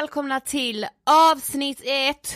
[0.00, 0.86] välkomna till
[1.32, 1.82] avsnitt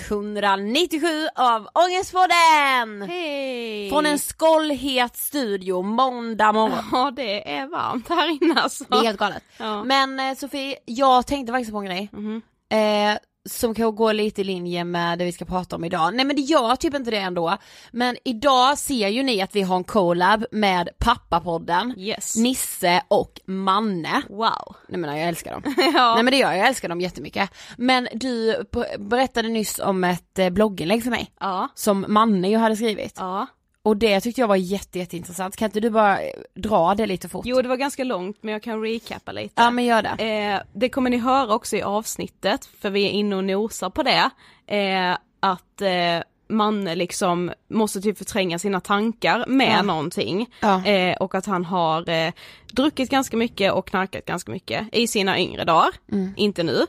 [0.09, 3.03] 197 av Ångestpodden!
[3.09, 3.91] Hej!
[3.91, 6.85] Från en skållhet studio måndag morgon.
[6.93, 8.85] Ja det är varmt här inne alltså.
[8.89, 9.43] Det är helt galet.
[9.59, 9.85] Ja.
[9.85, 12.09] Men eh, Sofie, jag tänkte faktiskt på en grej.
[12.13, 12.43] Mhm.
[12.71, 13.19] Eh,
[13.49, 16.15] som kan gå lite i linje med det vi ska prata om idag.
[16.15, 17.57] Nej men det gör typ inte det ändå.
[17.93, 22.37] Men idag ser ju ni att vi har en collab med pappapodden, Yes.
[22.37, 24.23] Nisse och Manne.
[24.29, 24.77] Wow.
[24.89, 25.63] Nej men jag älskar dem.
[25.95, 26.15] ja.
[26.15, 27.51] Nej men det gör jag, jag älskar dem jättemycket.
[27.77, 31.33] Men du ber- berättade nyss om ett eh, blogginlägg för mig.
[31.41, 31.69] ja.
[31.75, 33.15] Som Manne ju hade skrivit.
[33.19, 33.47] Ja.
[33.83, 35.57] Och det tyckte jag var jätte, jätteintressant.
[35.57, 37.47] Kan inte du bara eh, dra det lite fort?
[37.47, 39.63] Jo det var ganska långt men jag kan recappa lite.
[39.63, 40.25] Ja men gör det.
[40.25, 44.03] Eh, det kommer ni höra också i avsnittet, för vi är inne och nosar på
[44.03, 44.31] det,
[44.77, 49.83] eh, att eh, Manne liksom måste typ förtränga sina tankar med Ja.
[49.83, 50.47] någonting.
[50.61, 50.85] Ja.
[50.87, 52.33] Eh, och att han har eh,
[52.73, 56.35] druckit ganska mycket och knarkat ganska mycket i sina yngre dagar, Mm.
[56.37, 56.87] inte nu.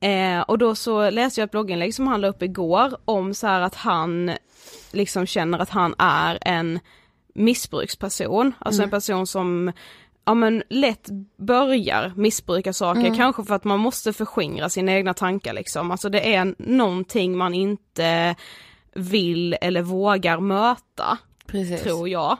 [0.00, 3.46] Eh, och då så läste jag ett blogginlägg som han la upp igår om så
[3.46, 4.30] här att han
[4.92, 6.80] liksom känner att han är en
[7.34, 9.72] missbruksperson, alltså en person som
[10.24, 15.52] ja men lätt börjar missbruka saker, kanske för att man måste förskingra sina egna tankar
[15.52, 18.34] liksom, alltså det är någonting man inte
[18.94, 21.82] vill eller vågar möta, Precis.
[21.82, 22.38] tror jag.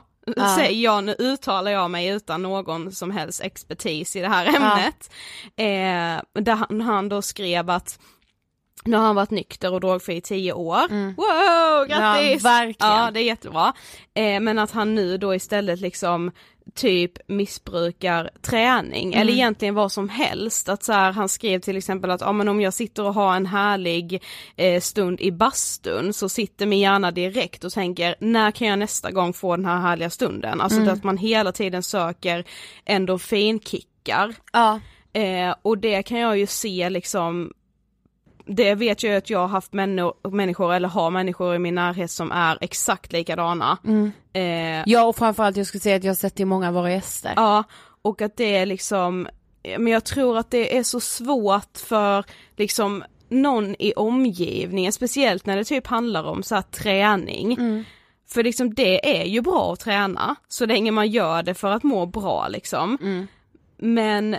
[0.55, 5.11] Säger jag, nu uttalar jag mig utan någon som helst expertis i det här ämnet.
[5.55, 7.99] Eh, där han, han då skrev att
[8.85, 10.87] nu har han varit nykter och drogfri i tio år.
[11.15, 12.43] Wow, grattis!
[12.43, 12.93] Ja, verkligen.
[12.93, 13.73] Ja, det är jättebra.
[14.13, 16.31] Eh, men att han nu då istället liksom
[16.73, 20.69] typ missbrukar träning eller egentligen vad som helst.
[20.69, 23.35] Att så här, han skrev till exempel att ja, men om jag sitter och har
[23.35, 24.23] en härlig
[24.55, 29.11] eh, stund i bastun så sitter min hjärna direkt och tänker när kan jag nästa
[29.11, 30.61] gång få den här härliga stunden?
[30.61, 32.45] Alltså att man hela tiden söker
[32.85, 34.35] endorfinkickar.
[34.53, 34.79] Ja.
[35.13, 37.51] Eh, och det kan jag ju se liksom
[38.45, 39.73] det vet jag ju att jag har haft
[40.31, 43.77] människor eller har människor i min närhet som är exakt likadana.
[44.33, 46.73] Eh, Ja och framförallt jag skulle säga att jag har sett det i många av
[46.73, 47.33] våra gäster.
[47.35, 47.63] Ja,
[48.01, 49.27] och att det är liksom,
[49.77, 52.25] men jag tror att det är så svårt för
[52.57, 57.57] liksom någon i omgivningen, speciellt när det typ handlar om så träning.
[58.29, 61.83] För liksom det är ju bra att träna, så länge man gör det för att
[61.83, 62.97] må bra liksom.
[63.77, 64.35] Men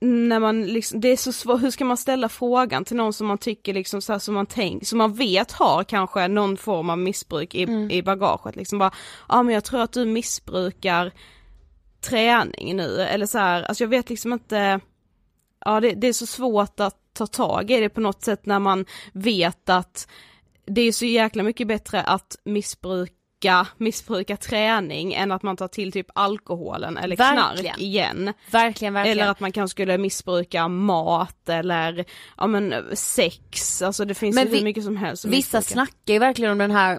[0.00, 3.26] när man liksom, det är så svårt, hur ska man ställa frågan till någon som
[3.26, 6.90] man tycker liksom så här, som man tänk, som man vet har kanske någon form
[6.90, 8.90] av missbruk i, i bagaget liksom bara,
[9.28, 11.12] ja men jag tror att du missbrukar
[12.00, 14.80] träning nu eller så här, alltså jag vet liksom inte,
[15.64, 18.58] ja det, det är så svårt att ta tag i det på något sätt när
[18.58, 20.08] man vet att
[20.66, 22.36] det är så jäkla mycket bättre att
[23.44, 27.80] missbruka, missbruka träning än att man tar till typ alkoholen eller knark Verkligen.
[27.80, 28.32] igen.
[28.50, 29.18] Verkligen, verkligen.
[29.18, 32.04] Eller att man kanske skulle missbruka mat eller
[32.36, 35.62] ja men sex, alltså det finns Men ju hur vi- mycket som helst Vissa missbruka.
[35.62, 36.98] snackar ju verkligen om den här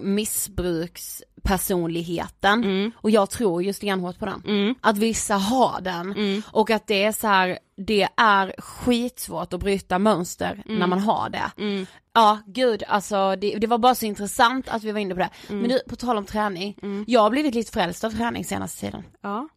[1.44, 4.42] missbrukspersonligheten och jag tror ju stenhårt på den.
[4.46, 4.74] Mm.
[4.80, 9.98] Att vissa har den och att det är så här, det är skitsvårt att bryta
[9.98, 11.50] mönster när man har det.
[11.62, 11.86] Mm.
[12.14, 15.30] Ja gud alltså det, det var bara så intressant att vi var inne på det.
[15.48, 15.60] Mm.
[15.60, 16.76] Men du, på tal om träning,
[17.06, 19.02] jag har blivit lite frälst av träning senaste tiden.
[19.22, 19.48] Ja,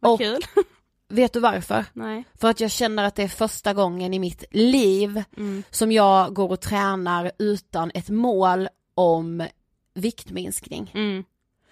[0.00, 0.40] vad Och- kul.
[1.08, 1.84] Vet du varför?
[1.92, 2.24] Nej.
[2.40, 5.62] För att jag känner att det är första gången i mitt liv Mm.
[5.70, 9.46] som jag går och tränar utan ett mål om
[9.94, 10.90] viktminskning.
[10.94, 11.24] Mm.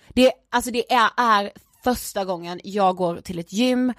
[0.08, 1.52] Det, alltså det är, är
[1.84, 3.92] första gången jag går till ett gym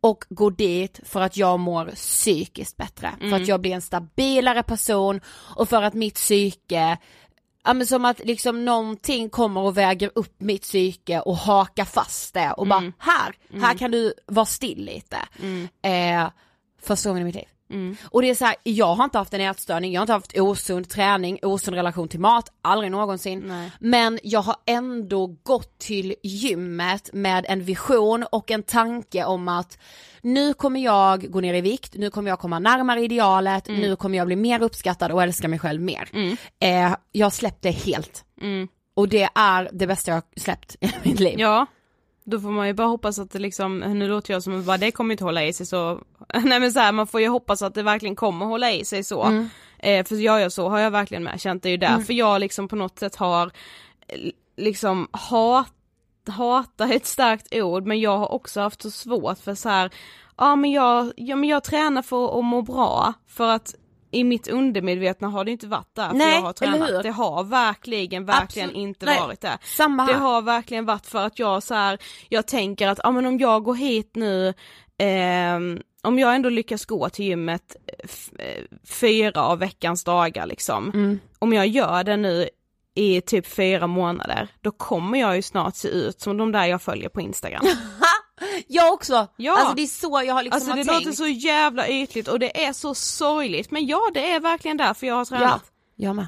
[0.00, 3.14] och går dit för att jag mår psykiskt bättre.
[3.20, 5.20] För att jag blir en stabilare person
[5.56, 6.98] och för att mitt psyke
[7.64, 12.34] Ja men som att liksom någonting kommer och väger upp mitt psyke och hakar fast
[12.34, 15.18] det och bara här, här kan du vara still lite.
[15.82, 16.30] Eh,
[16.82, 17.48] första gången i mitt liv.
[18.04, 20.38] Och det är så här, jag har inte haft en ätstörning, jag har inte haft
[20.38, 23.44] osund träning, osund relation till mat, aldrig någonsin.
[23.46, 23.70] Nej.
[23.80, 29.78] Men jag har ändå gått till gymmet med en vision och en tanke om att
[30.22, 34.18] nu kommer jag gå ner i vikt, nu kommer jag komma närmare idealet, nu kommer
[34.18, 36.08] jag bli mer uppskattad och älska mig själv mer.
[36.60, 38.24] Eh, jag släppte helt.
[38.96, 41.40] Och det är det bästa jag har släppt i mitt liv.
[41.40, 41.66] Ja,
[42.30, 44.90] då får man ju bara hoppas att det liksom, nu låter jag som att det
[44.90, 46.00] kommer inte hålla i sig så,
[46.44, 49.04] nej men så här, man får ju hoppas att det verkligen kommer hålla i sig
[49.04, 49.22] så.
[49.22, 49.48] Mm.
[49.78, 52.40] Eh, för gör jag så har jag verkligen med känt det är ju därför jag
[52.40, 53.50] liksom på något sätt har
[54.56, 55.72] liksom hat,
[56.28, 59.90] hata är ett starkt ord men jag har också haft så svårt för så här,
[60.36, 63.74] ja men jag, ja, men jag tränar för att må bra för att
[64.10, 67.02] i mitt undermedvetna har det inte varit där för Nej, jag har tränat.
[67.02, 68.88] Det har verkligen, verkligen Absolut.
[68.88, 69.58] inte Nej, varit det.
[69.76, 70.12] Samma här.
[70.12, 71.98] Det har verkligen varit för att jag så här,
[72.28, 74.54] jag tänker att, ja men om jag går hit nu,
[74.98, 77.76] ehm, om jag ändå lyckas gå till gymmet
[78.38, 81.20] eh, fyra av veckans dagar liksom, Mm.
[81.38, 82.48] om jag gör det nu
[82.94, 86.82] i typ fyra månader, då kommer jag ju snart se ut som de där jag
[86.82, 87.62] följer på Instagram.
[88.66, 89.26] Jag också!
[89.36, 89.58] Ja.
[89.58, 91.04] Alltså det är så jag har liksom Alltså har det tänkt.
[91.04, 95.06] låter så jävla ytligt och det är så sorgligt, men ja det är verkligen därför
[95.06, 95.62] jag har tränat.
[95.96, 96.26] Ja, jag med.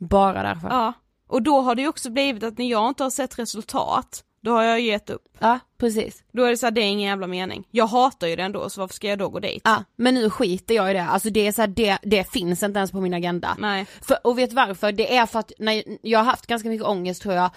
[0.00, 0.68] Bara därför.
[0.68, 0.92] Ja.
[1.28, 4.50] Och då har det ju också blivit att när jag inte har sett resultat, då
[4.52, 5.22] har jag gett upp.
[5.38, 6.22] Ja, precis.
[6.32, 7.64] Då är det så här, det är ingen jävla mening.
[7.70, 9.62] Jag hatar ju det ändå, så varför ska jag då gå dit?
[9.64, 11.04] Ja, men nu skiter jag i det.
[11.04, 13.56] Alltså det är så här, det, det finns inte ens på min agenda.
[13.58, 13.86] Nej.
[14.02, 14.92] För, och vet varför?
[14.92, 17.50] Det är för att när, jag har haft ganska mycket ångest tror jag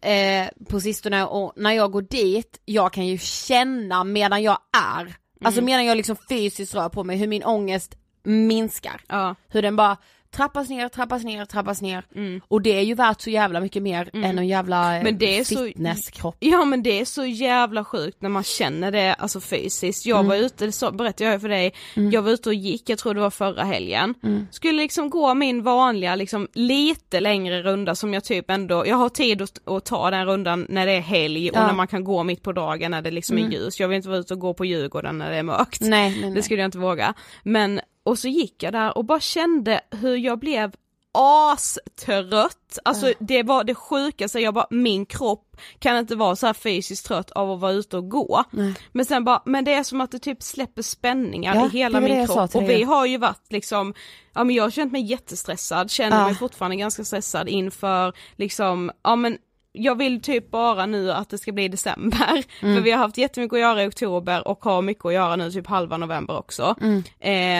[0.00, 4.58] eh, på sistone och när jag går dit, jag kan ju känna medan jag
[4.96, 9.00] är, alltså medan jag liksom fysiskt rör på mig hur min ångest minskar.
[9.08, 9.34] Ja.
[9.48, 9.96] Hur den bara
[10.38, 12.04] trappas ner, trappas ner, trappas ner.
[12.48, 15.44] Och det är ju värt så jävla mycket mer än en jävla Men det är
[15.44, 16.36] så- fitnesskropp.
[16.38, 20.06] Ja men det är så jävla sjukt när man känner det alltså fysiskt.
[20.06, 23.14] Jag var ute, så berättade jag för dig, jag var ute och gick, jag tror
[23.14, 24.14] det var förra helgen.
[24.50, 29.08] Skulle liksom gå min vanliga liksom lite längre runda som jag typ ändå, jag har
[29.08, 31.66] tid att, att ta den rundan när det är helg och Ja.
[31.66, 33.80] när man kan gå mitt på dagen när det liksom är ljus.
[33.80, 35.80] Jag vill inte vara ute och gå på Djurgården när det är mörkt.
[35.80, 36.30] Nej, nej, nej.
[36.34, 37.14] Det skulle jag inte våga.
[37.42, 40.72] Men, och så gick jag där och bara kände hur jag blev
[41.12, 42.78] astrött.
[42.84, 47.06] Alltså det var det sjukaste, jag bara, min kropp kan inte vara så här fysiskt
[47.06, 48.44] trött av att vara ute och gå.
[48.92, 52.00] Men sen bara, men det är som att det typ släpper spänningar Ja, i hela
[52.00, 53.94] min kropp och vi har ju varit liksom,
[54.34, 56.24] ja men jag har känt mig jättestressad, känner Ja.
[56.26, 59.38] mig fortfarande ganska stressad inför liksom, ja men
[59.72, 62.74] jag vill typ bara nu att det ska bli december, Mm.
[62.76, 65.50] för vi har haft jättemycket att göra i oktober och har mycket att göra nu
[65.50, 66.74] typ halva november också.
[66.80, 67.02] Mm.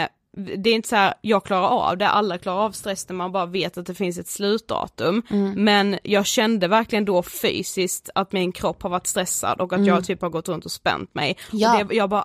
[0.04, 3.16] Eh, det är inte så här, jag klarar av det, alla klarar av stress när
[3.16, 5.22] man bara vet att det finns ett slutdatum.
[5.30, 5.64] Mm.
[5.64, 10.04] Men jag kände verkligen då fysiskt att min kropp har varit stressad och att jag
[10.04, 11.36] typ har gått runt och spänt mig.
[11.52, 11.60] Mm.
[11.60, 11.80] Ja.
[11.80, 12.24] Och det, jag bara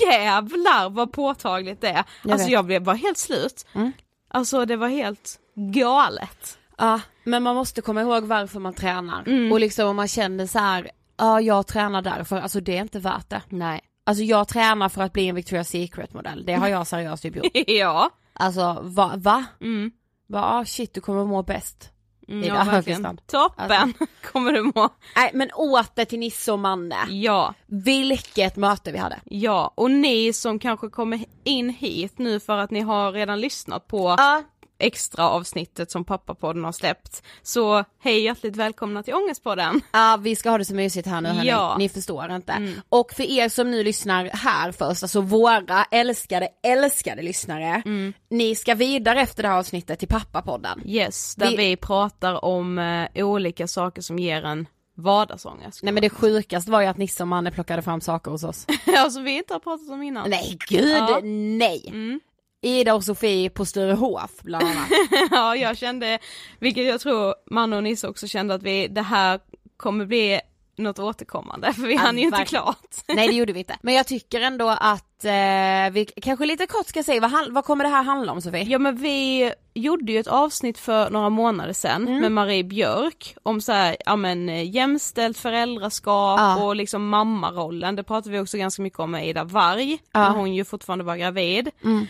[0.00, 2.04] jävlar vad påtagligt det är.
[2.22, 2.52] Jag alltså vet.
[2.52, 3.66] jag blev bara helt slut.
[3.72, 3.92] Mm.
[4.30, 6.58] Alltså det var helt galet.
[6.78, 9.22] Ja, men man måste komma ihåg varför man tränar.
[9.26, 9.52] Mm.
[9.52, 12.98] Och liksom om man känner så här, ja jag tränar därför, alltså det är inte
[12.98, 13.42] värt det.
[13.48, 13.80] Nej.
[14.08, 17.36] Alltså jag tränar för att bli en Victoria's Secret modell, det har jag seriöst typ
[17.36, 17.46] gjort.
[17.66, 18.10] ja.
[18.32, 19.12] Alltså va?
[19.16, 19.44] va?
[19.60, 19.90] Mm.
[20.26, 20.44] Va?
[20.44, 21.90] Ah, shit du kommer må bäst.
[22.28, 23.18] Mm, I ja, verkligen.
[23.26, 23.94] Toppen
[24.32, 24.88] kommer du må.
[25.16, 26.96] Nej men åter till Nisse och Manne.
[27.08, 27.54] Ja.
[27.66, 29.20] Vilket möte vi hade.
[29.24, 33.86] Ja, och ni som kanske kommer in hit nu för att ni har redan lyssnat
[33.86, 34.42] på Ja.
[34.78, 37.22] Extra avsnittet som pappapodden har släppt.
[37.42, 39.80] Så hej hjärtligt välkomna till Ångestpodden.
[39.92, 41.76] Ja vi ska ha det så mysigt här nu hörni, Ja.
[41.78, 42.74] ni förstår inte.
[42.88, 47.82] Och för er som nu lyssnar här först, alltså våra älskade, älskade lyssnare.
[48.30, 50.82] Ni ska vidare efter det här avsnittet till pappapodden.
[50.86, 54.66] Yes, där Vi- vi, pratar om eh, olika saker som ger en
[54.96, 55.82] vardagsångest.
[55.82, 58.66] Nej men det sjukaste var ju att Nisse och Manne plockade fram saker hos oss.
[58.96, 60.30] alltså vi inte har pratat om innan.
[60.30, 61.20] Nej gud, Ja.
[61.22, 61.84] nej!
[61.88, 62.20] Mm.
[62.62, 64.88] Ida och Sofie på Sturehof bland annat.
[65.30, 66.18] ja, jag kände,
[66.58, 69.40] vilket jag tror Manne och Nisse också kände att vi, det här
[69.76, 70.40] kommer bli
[70.76, 72.96] något återkommande för vi Ja, hann ju inte klart.
[73.08, 73.76] Nej det gjorde vi inte.
[73.82, 77.84] Men jag tycker ändå att eh, vi kanske lite kort ska säga vad, vad kommer
[77.84, 78.62] det här handla om Sofie?
[78.62, 82.20] Ja men vi gjorde ju ett avsnitt för några månader sedan Mm.
[82.20, 86.64] med Marie Björk om så här, ja men eh, jämställt föräldraskap Ja.
[86.64, 90.20] och liksom mammarollen, det pratade vi också ganska mycket om med Ida Varg, Ja.
[90.20, 91.70] när hon ju fortfarande var gravid.
[91.84, 92.06] Mm.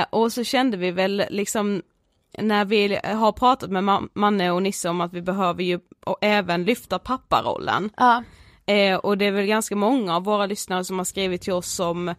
[0.00, 1.82] Eh, och så kände vi väl liksom
[2.38, 5.80] när vi har pratat med Ma- Manne och Nisse om att vi behöver ju
[6.20, 7.90] även lyfta papparollen.
[7.96, 8.22] Ja.
[8.66, 11.72] Eh, och det är väl ganska många av våra lyssnare som har skrivit till oss
[11.74, 12.14] som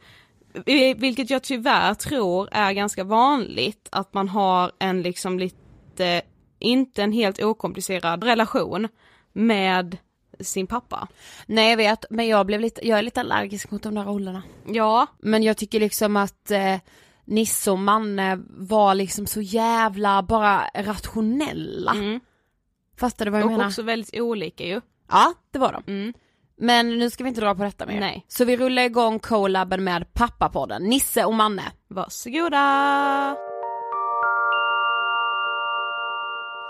[0.95, 6.21] vilket jag tyvärr tror är ganska vanligt att man har en liksom lite,
[6.59, 8.87] inte en helt okomplicerad relation
[9.33, 9.97] med
[10.39, 11.07] sin pappa.
[11.45, 14.43] Nej jag vet, men jag blev lite, jag är lite allergisk mot de där rollerna.
[14.65, 16.75] Ja, Men jag tycker liksom att eh,
[17.25, 21.91] Nisse och Manne var liksom så jävla bara rationella.
[21.91, 22.19] mm.
[22.97, 23.67] Fattar du vad jag och menar?
[23.67, 24.81] också väldigt olika ju.
[25.09, 25.91] Ja, det var de.
[25.91, 26.13] Mm.
[26.59, 27.99] Men nu ska vi inte dra på detta mer.
[27.99, 28.25] Nej.
[28.27, 31.63] Så vi rullar igång collaben med pappapodden, Nisse och Manne.
[31.87, 33.48] Varsågoda!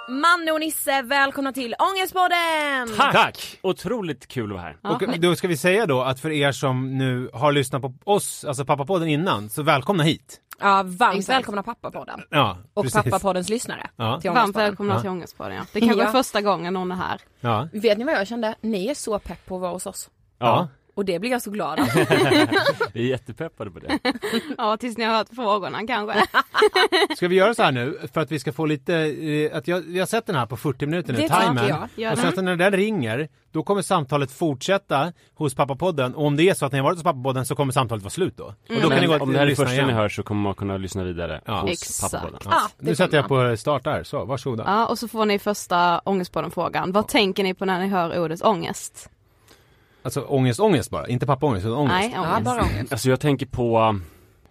[0.10, 2.98] Manne och Nisse, välkomna till Ångestpodden!
[2.98, 3.14] Tack!
[3.14, 3.60] Tack!
[3.62, 4.78] Otroligt kul att vara här.
[5.14, 8.46] Och då ska vi säga då att för er som nu har lyssnat på oss,
[8.46, 10.42] alltså pappapodden innan, så välkomna hit.
[10.60, 11.38] Ja, varmt Exakt.
[11.38, 12.22] välkomna pappapodden.
[12.30, 13.04] Ja, Och precis.
[13.04, 14.22] pappapoddens lyssnare Ja.
[14.22, 15.02] till Varmt välkomna Ja.
[15.02, 15.62] till Ångestpodden ja.
[15.74, 16.08] Det kanske Ja.
[16.08, 17.22] är första gången någon är här.
[17.40, 17.68] Ja.
[17.74, 18.56] Vet ni vad jag kände?
[18.62, 20.10] Ni är så pepp på att vara hos oss.
[20.40, 20.68] ja.
[21.00, 21.86] Och det blir jag så glad av.
[22.94, 24.00] Vi är jättepeppade på det.
[24.58, 26.26] Ja, tills ni har hört frågorna kanske.
[27.16, 29.80] Ska vi göra så här nu för att vi ska få lite, eh, att jag,
[29.82, 31.90] vi har sett den här på 40 minuter nu, timern.
[31.96, 32.12] jag.
[32.14, 36.50] Och sen så när den ringer, då kommer samtalet fortsätta hos pappapodden och om det
[36.50, 38.44] är så att ni har varit hos pappapodden så kommer samtalet vara slut då.
[38.44, 39.88] Och då kan ni gå om det här är första igen.
[39.88, 41.62] ni hör så kommer man kunna lyssna vidare Ja.
[41.62, 42.12] hos Exakt.
[42.12, 42.40] pappapodden.
[42.46, 42.52] Ja.
[42.56, 44.64] Ah, nu sätter jag på start där, så varsågoda.
[44.68, 46.92] Ja, och så får ni första Ångestpodden-frågan.
[46.92, 49.10] Vad tänker ni på när ni hör ordet ångest?
[50.02, 51.96] Alltså ångest, ångest bara, inte pappaångest utan ångest.
[52.00, 52.46] Nej, Ja, ångest.
[52.46, 52.92] bara ångest.
[52.92, 54.00] Alltså jag tänker på,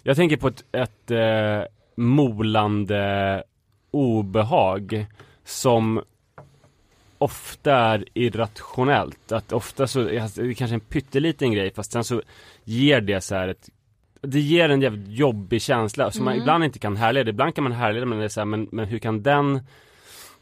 [0.02, 1.62] jag tänker på ett, ett eh,
[1.96, 3.42] molande
[3.90, 5.06] obehag
[5.44, 6.02] som
[7.18, 9.32] ofta är irrationellt.
[9.32, 12.22] Att ofta så, det är kanske en pytteliten grej fast sen så
[12.64, 13.68] ger det så här ett
[14.20, 17.30] det ger en jävligt jobbig känsla som man ibland inte kan härleda.
[17.30, 19.60] Ibland kan man härleda men det är så här, men, men hur kan den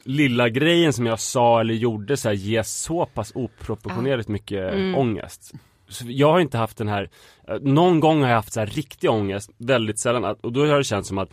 [0.07, 5.53] lilla grejen som jag sa eller gjorde så här, ge så pass oproportionerligt mycket ångest.
[5.89, 7.11] Så jag har inte haft den här,
[7.49, 10.79] eh, någon gång har jag haft så här riktig ångest, väldigt sällan, och då har
[10.79, 11.29] det känts som att,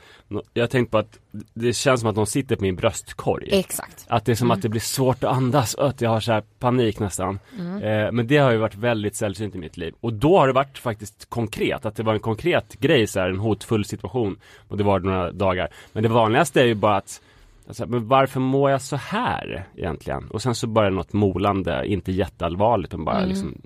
[0.53, 1.19] jag har tänkt på att
[1.53, 3.49] det känns som att någon sitter på min bröstkorg.
[3.51, 4.05] Exakt.
[4.07, 6.31] Att det är som att det blir svårt att andas och att jag har så
[6.31, 7.39] här panik nästan.
[7.81, 9.93] Eh, men det har ju varit väldigt sällsynt i mitt liv.
[9.99, 13.29] Och då har det varit faktiskt konkret, att det var en konkret grej så här,
[13.29, 14.39] en hotfull situation.
[14.67, 15.69] Och det var några dagar.
[15.93, 17.21] Men det vanligaste är ju bara att
[17.67, 20.27] Alltså, men varför mår jag så här egentligen?
[20.29, 23.61] Och sen så bara något molande, inte jätteallvarligt men bara liksom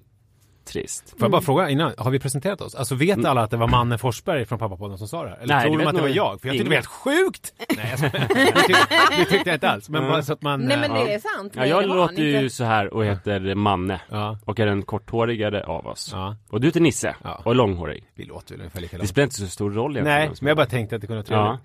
[0.65, 1.09] trist.
[1.09, 2.75] Får jag bara fråga innan, har vi presenterat oss?
[2.75, 5.37] Alltså vet alla att det var Manne Forsberg från pappapodden som sa det här?
[5.37, 6.41] Eller Nej, tror det de att det var jag?
[6.41, 7.53] För jag tyckte det var helt sjukt!
[7.77, 8.87] Nej jag det, tyckte,
[9.17, 10.11] det tyckte jag inte alls, men Mm.
[10.11, 10.61] bara så att man...
[10.61, 11.53] Nej men det är sant.
[11.55, 12.49] Ja, jag det låter ju inte.
[12.55, 16.09] så här och heter Manne Ja, och är den korthårigare av oss.
[16.13, 17.41] ja, Och du heter Nisse Ja.
[17.45, 18.03] och är långhårig.
[18.15, 19.09] vi låter väl ungefär Det likadant.
[19.09, 20.19] spelar inte så stor roll egentligen.
[20.19, 21.59] Nej, men jag bara tänkte att det kunde vara Ja.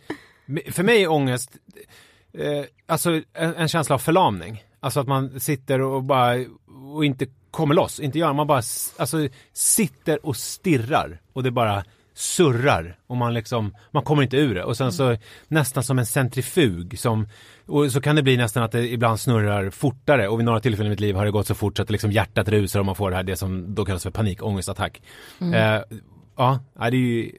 [0.46, 0.74] trevligt.
[0.74, 1.50] För mig är ångest,
[2.38, 4.64] eh, alltså en, en känsla av förlamning.
[4.80, 6.44] Alltså att man sitter och bara,
[6.94, 8.62] och inte kommer loss, inte gör, man bara,
[8.96, 11.84] alltså sitter och stirrar och det bara
[12.14, 15.16] surrar och man liksom, man kommer inte ur det och sen så
[15.48, 17.28] nästan som en centrifug som,
[17.66, 20.87] och så kan det bli nästan att det ibland snurrar fortare och vid några tillfällen
[20.87, 22.94] i mitt liv har det gått så fort så att liksom hjärtat rusar och man
[22.94, 25.02] får det här det som då kallas för panikångestattack.
[25.40, 25.80] Eh,
[26.37, 27.33] ja, det är ju,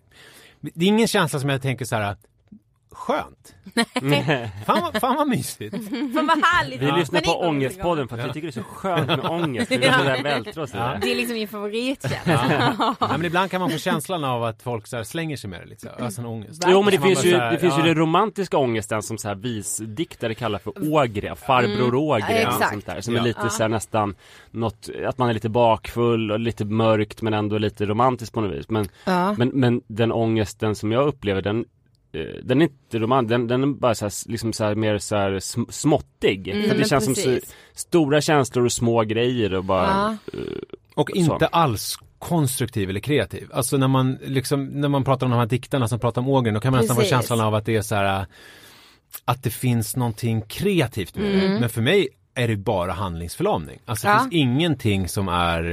[0.62, 2.15] det är ingen känsla som jag tänker så här
[2.94, 3.56] skönt.
[4.66, 5.76] Fan vad, fan vad mysigt.
[5.90, 6.82] Fan vad härligt.
[6.82, 7.32] Vi lyssnar på.
[7.32, 9.72] Ångestpodden för att vi tycker det är så skönt med ångest.
[9.72, 11.00] Vi så där vältra oss i det.
[11.02, 12.96] Det är liksom min favoritkänsla.
[13.00, 13.08] Ja.
[13.10, 15.66] men ibland kan man få känslan av att folk så här slänger sig med det
[15.66, 16.64] lite så här, ösen ångest.
[16.68, 17.86] Jo men det finns ju, det finns ju ja.
[17.86, 22.70] den romantiska ångesten som så här visdiktare kallar för ågren, farbror ågren Ja, och exakt.
[22.72, 23.02] sånt där.
[23.02, 23.20] Som Ja.
[23.22, 24.16] är lite så här nästan
[24.52, 28.58] något, att man är lite bakfull och lite mörkt men ändå lite romantisk på något
[28.58, 28.70] vis.
[28.70, 29.34] Men, Ja.
[29.38, 31.66] men, men den ångesten som jag upplever den
[32.43, 35.15] den är inte romantisk, den, den är bara så här, liksom så här, mer så
[35.15, 36.45] här sm- småttig.
[36.52, 37.56] För att det Mm, känns som så, precis.
[37.73, 40.39] stora känslor och små grejer och bara Ja.
[40.95, 43.49] Och inte alls konstruktiv eller kreativ.
[43.54, 46.54] Alltså när man liksom, när man pratar om de här diktarna som pratar om ågren,
[46.54, 47.10] då kan man nästan få Precis.
[47.15, 48.26] känslan av att det är så här äh,
[49.26, 51.54] att det finns någonting kreativt med Mm.
[51.54, 51.60] det.
[51.60, 53.80] Men för mig är det bara handlingsförlamning.
[53.86, 54.19] Alltså det Ja.
[54.19, 55.63] finns ingenting som är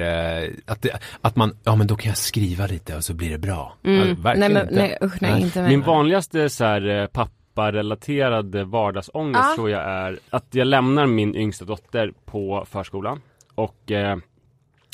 [0.44, 3.30] eh, att, det, att man, ja men då kan jag skriva lite och så blir
[3.30, 3.76] det bra.
[3.84, 4.74] Alltså, Nej verkligen men inte.
[4.74, 5.42] nej usch nej, Nej.
[5.42, 5.62] inte.
[5.62, 9.54] Min vanligaste så här eh, papparelaterade vardagsångest Ja.
[9.54, 13.20] tror jag är att jag lämnar min yngsta dotter på förskolan
[13.54, 14.16] och eh,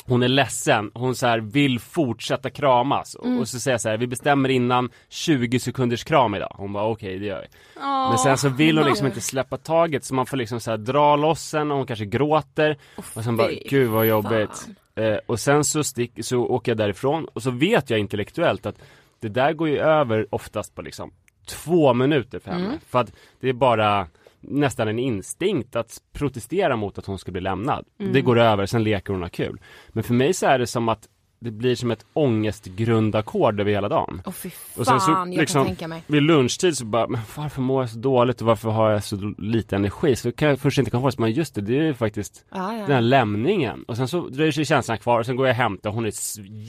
[0.06, 3.38] hon är ledsen, hon så här vill fortsätta kramas Mm.
[3.38, 6.54] och så säger jag så här, vi bestämmer innan 20 sekunders kram idag.
[6.58, 7.46] Hon bara okej det gör vi.
[7.80, 10.78] Men sen så vill hon liksom inte släppa taget så man får liksom så här
[10.78, 12.76] dra loss henne och hon kanske gråter
[13.14, 14.66] och sen bara gud vad jobbigt.
[14.94, 18.76] Eh, och sen så, stick, så åker jag därifrån och så vet jag intellektuellt att
[19.20, 21.10] det där går ju över oftast på liksom
[21.46, 22.78] två minuter för henne.
[22.88, 24.06] För att det är bara
[24.40, 27.84] nästan en instinkt att protestera mot att hon ska bli lämnad.
[28.12, 29.60] Det går över, sen leker hon och har kul.
[29.88, 31.08] Men för mig så är det som att
[31.46, 34.22] det blir som ett ångestgrundackord över hela dagen.
[34.26, 36.02] Åh fy fan, Och sen så, jag liksom, kan tänka mig.
[36.06, 39.34] Vid lunchtid så bara, men varför mår jag så dåligt och varför har jag så
[39.38, 40.16] lite energi?
[40.16, 42.44] Så kan jag först inte komma på det, men just det, det är ju faktiskt
[42.50, 42.78] Ja, ja.
[42.80, 43.84] den här lämningen.
[43.88, 46.12] Och sen så dröjer sig känslan kvar och sen går jag och hämtar, hon är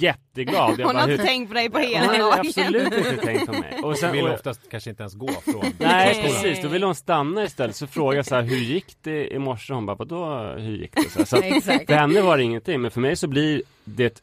[0.04, 0.80] jätteglad.
[0.80, 2.40] Jag Hon bara, har inte hur- tänkt på dig på Hon hela har dagen.
[2.40, 3.80] absolut inte tänkt på mig.
[3.84, 6.84] Och Sen sen, vill och, oftast kanske inte ens gå från Nej precis, då vill
[6.84, 7.76] hon stanna istället.
[7.76, 9.74] Så frågar jag så här, hur gick det i morse?
[9.74, 11.10] Hon bara, vadå hur gick det?
[11.10, 14.06] Så, här, så att, för henne var det ingenting, men för mig så blir det
[14.06, 14.22] ett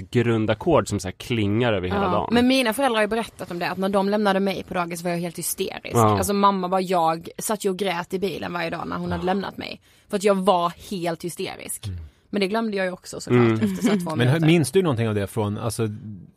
[0.00, 2.28] ångestgrundackord som så här klingar över hela Ja, dagen.
[2.34, 5.02] Men mina föräldrar har ju berättat om det, att när de lämnade mig på dagis
[5.02, 5.94] var jag helt hysterisk.
[5.96, 6.18] Ja.
[6.18, 9.24] Alltså mamma var jag, satt ju och grät i bilen varje dag när hon hade
[9.24, 9.80] lämnat mig.
[10.10, 11.86] För att jag var helt hysterisk.
[12.30, 13.54] Men det glömde jag ju också såklart Mm.
[13.72, 14.46] efter så två Men minuter.
[14.46, 15.88] minns du någonting av det från, alltså,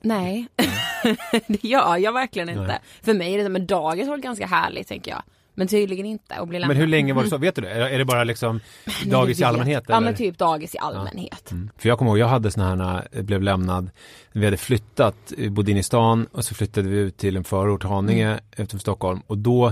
[0.02, 0.48] Nej,
[1.48, 2.62] det gör jag verkligen inte.
[2.62, 2.80] Nej.
[3.04, 5.22] För mig är det, men dagis var ganska härligt tänker jag.
[5.56, 6.76] Men tydligen inte att bli lämnad.
[6.76, 7.38] men hur länge var det så?
[7.46, 7.70] Vet du det?
[7.72, 8.60] Är, det bara liksom
[9.06, 9.84] dagis i allmänhet?
[9.88, 10.06] Ja eller?
[10.06, 11.52] men typ dagis i allmänhet.
[11.52, 11.70] Mm.
[11.78, 13.90] För jag kommer ihåg, jag hade såna här, eh, blev lämnad,
[14.32, 17.44] vi hade flyttat, eh, bodde inne i stan och så flyttade vi ut till en
[17.44, 18.40] förort, Haninge, Mm.
[18.52, 19.68] utanför Stockholm och då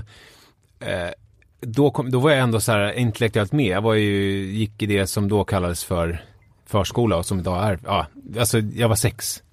[0.79, 1.09] eh,
[1.61, 3.65] då, kom, då var jag ändå så här intellektuellt med.
[3.67, 6.23] Jag var ju, gick i det som då kallades för
[6.65, 8.05] förskola och som idag är, ja,
[8.39, 9.43] alltså jag var sex.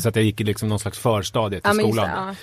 [0.00, 1.86] Så att jag gick i liksom någon slags förstadie till Mm.
[1.86, 2.08] Ja, skolan.
[2.08, 2.34] det, ja.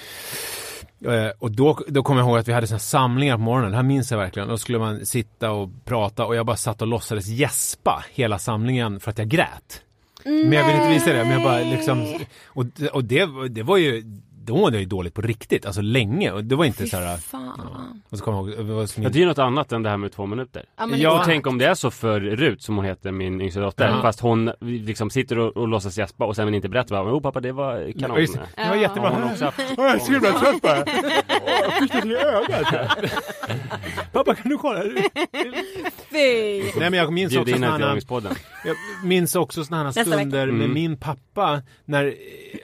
[1.06, 3.78] Eh, och då, då kommer jag ihåg att vi hade såna samlingar på morgonen, det
[3.78, 4.50] här minns jag verkligen.
[4.50, 9.00] Då skulle man sitta och prata och jag bara satt och låtsades gäspa hela samlingen
[9.00, 9.82] för att jag grät.
[10.24, 13.78] Men jag vill inte visa det, men jag bara liksom, och, och det, det var
[13.78, 14.04] ju,
[14.48, 16.32] då mådde jag ju dåligt på riktigt, alltså länge.
[16.32, 17.62] Och det var inte Fy så här, fan.
[18.10, 19.98] och så jag ihåg, det som Ja, det är ju något annat än det här
[19.98, 20.64] med två minuter.
[20.78, 21.10] Ja, men Ja.
[21.10, 21.28] Och exakt.
[21.30, 23.88] tänk om det är så för Rut som hon heter, min yngsta dotter.
[23.90, 24.02] Ja.
[24.02, 27.02] Fast hon liksom sitter och, och låtsas gäspa och sen vill inte berätta.
[27.04, 28.16] Oh pappa det var kanon.
[28.16, 28.40] Ja, just det.
[28.56, 28.82] Det var Ja.
[28.82, 29.10] jättebra.
[29.12, 30.84] Ja, hon också haft- jag är så himla trött bara.
[31.42, 32.98] Åh, jag fick det i ögat.
[34.18, 34.84] Pappa kan du kolla?
[36.12, 36.62] Fy!
[36.64, 37.98] Nej men jag minns också sådana.
[38.66, 40.74] Jag minns också sådana stunder med Mm.
[40.74, 42.14] min pappa när, eh,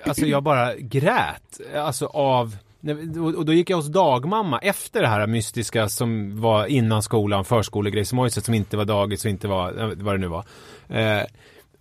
[0.10, 2.58] alltså jag bara grät, alltså av
[3.38, 8.46] och då gick jag hos dagmamma efter det här mystiska som var innan skolan, förskolegrejsmojset
[8.46, 10.46] som inte var dagis och inte var, eh, vad det nu var.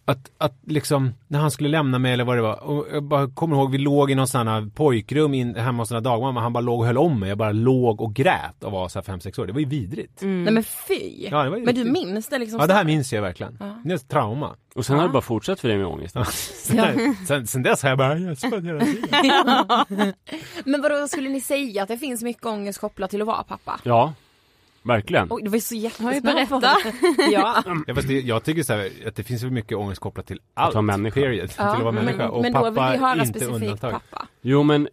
[0.04, 3.28] Att, att liksom, när han skulle lämna mig eller vad det var, och jag bara
[3.30, 6.40] kommer ihåg, vi låg i någon sån här pojkrum in, hemma hos den här dagmamma,
[6.40, 8.98] han bara låg och höll om mig, jag bara låg och grät och var så
[8.98, 10.22] här fem sex år, det var ju vidrigt.
[10.22, 11.26] Nej men fy!
[11.30, 12.60] Ja, det var ju men du riktigt- minns det liksom?
[12.60, 13.58] Ja det här minns jag verkligen.
[13.84, 14.56] Det är ett trauma.
[14.74, 16.16] Och sen har det bara fortsatt för dig med ångest.
[16.66, 20.12] sen, sen, sen dess har jag bara gäspat hela tiden.
[20.64, 23.80] Men vadå, skulle ni säga att det finns mycket ångest kopplat till att vara pappa?
[23.82, 24.12] Ja,
[24.82, 25.26] verkligen.
[25.30, 26.62] Oj, det var ju så jättesnabb Har ju berättat.
[27.32, 27.62] Ja.
[27.86, 30.40] Ja, fast det, jag tycker så här, att det finns väl mycket ångest kopplat till
[30.54, 30.74] allt.
[30.74, 31.20] vara människa.
[31.20, 31.50] Period.
[31.50, 32.16] till att vara människa.
[32.16, 33.92] men, och men då vill pappa vi höra inte undantag.
[33.92, 34.26] pappa.
[34.40, 34.88] Jo men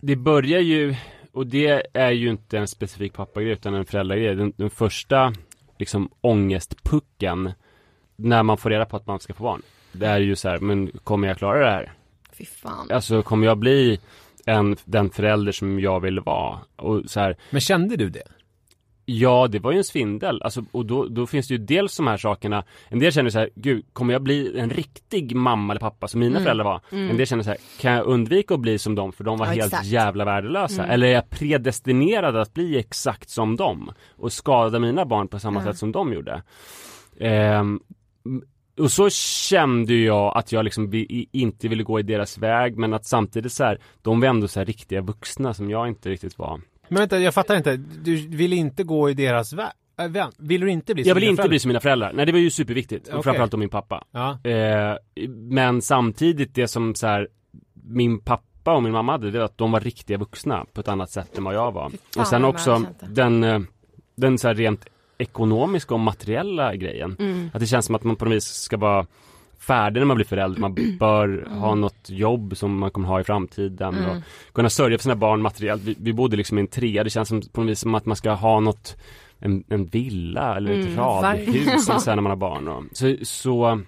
[0.00, 0.94] det börjar ju,
[1.32, 4.34] och det är ju inte en specifik pappagrej utan en föräldragrej.
[4.34, 5.32] Den, den första
[5.78, 7.52] liksom ångestpucken
[8.16, 9.62] när man får reda på att man ska få barn.
[9.92, 11.92] Det är ju så här, men kommer jag klara det här?
[12.32, 12.90] Fy fan.
[12.90, 14.00] Alltså kommer jag bli
[14.46, 16.58] en, den förälder som jag vill vara?
[16.76, 18.22] Och så här, Men kände du det?
[19.10, 20.42] Ja, det var ju en svindel.
[20.42, 22.64] Alltså, och då, då finns det ju dels de här sakerna.
[22.88, 26.20] En del känner så här, gud, kommer jag bli en riktig mamma eller pappa som
[26.20, 26.42] mina Mm.
[26.42, 26.80] föräldrar var?
[26.90, 29.46] En del känner så här, kan jag undvika att bli som dem för de var
[29.46, 29.86] Ja, helt exakt.
[29.86, 30.86] jävla värdelösa?
[30.86, 33.90] Eller är jag predestinerad att bli exakt som dem?
[34.16, 36.42] Och skada mina barn på samma sätt som de gjorde?
[37.20, 37.80] Ehm,
[38.78, 40.90] och så kände jag att jag liksom
[41.32, 44.60] inte ville gå i deras väg men att samtidigt så här, de var ändå så
[44.60, 46.60] här riktiga vuxna som jag inte riktigt var.
[46.88, 47.76] Men vänta, jag fattar inte.
[47.76, 49.66] Du vill inte gå i deras väg?
[50.16, 51.48] Äh, vill du inte bli som Jag vill dina inte föräldrar?
[51.48, 52.12] bli som mina föräldrar.
[52.12, 53.08] Nej det var ju superviktigt.
[53.08, 54.04] Och framförallt om min pappa.
[54.10, 54.38] Ja.
[54.50, 54.96] Eh,
[55.28, 57.28] men samtidigt det som så här,
[57.84, 60.88] min pappa och min mamma hade det var att de var riktiga vuxna på ett
[60.88, 61.90] annat sätt än vad jag var.
[61.90, 63.60] Fan, Och sen också den, eh,
[64.16, 64.86] den så här rent
[65.18, 67.16] ekonomiska och materiella grejen.
[67.18, 67.50] Mm.
[67.54, 69.06] Att det känns som att man på något vis ska vara
[69.58, 70.60] färdig när man blir förälder.
[70.60, 74.10] Man bör ha något jobb som man kommer ha i framtiden Mm.
[74.10, 74.22] och
[74.54, 75.82] kunna sörja för sina barn materiellt.
[75.82, 77.04] Vi, vi bodde liksom i en trea.
[77.04, 78.96] Det känns som, på något vis som att man ska ha något
[79.38, 82.68] en, en villa eller ett Mm, radhus här när man har barn.
[82.68, 83.80] Och, så, så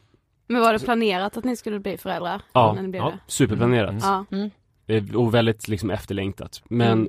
[0.46, 2.42] Men var det planerat att ni skulle bli föräldrar?
[2.52, 2.72] Ja.
[2.72, 3.10] När ni blev Ja.
[3.10, 3.18] det?
[3.26, 3.94] superplanerat.
[4.02, 4.24] Ja.
[4.86, 6.62] Eh, Och väldigt liksom efterlängtat.
[6.68, 7.08] Men Mm.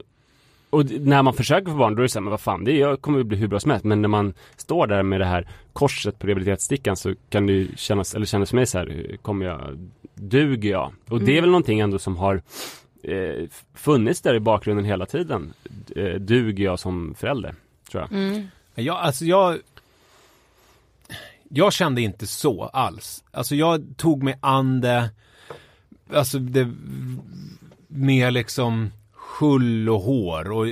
[0.71, 3.01] Och när man försöker få barn då är det såhär, men vad fan, det jag
[3.01, 3.86] kommer ju bli hur bra som helst.
[3.86, 7.67] Men när man står där med det här korset på rehabiliteringsstickan så kan det ju
[7.75, 10.93] kännas, eller kännas för mig så här, kommer jag, duger jag?
[11.10, 11.41] Och det är Mm.
[11.43, 12.41] väl någonting ändå som har
[13.03, 15.53] eh, funnits där i bakgrunden hela tiden.
[15.95, 17.55] Eh, duger jag som förälder,
[17.91, 18.12] tror jag.
[18.19, 18.47] Mm.
[18.75, 19.60] Jag, alltså jag...
[21.53, 23.23] Jag kände inte så alls.
[23.31, 25.10] Alltså jag tog mig an det,
[26.13, 26.73] alltså det
[27.88, 28.91] med liksom
[29.41, 30.67] hull och hår och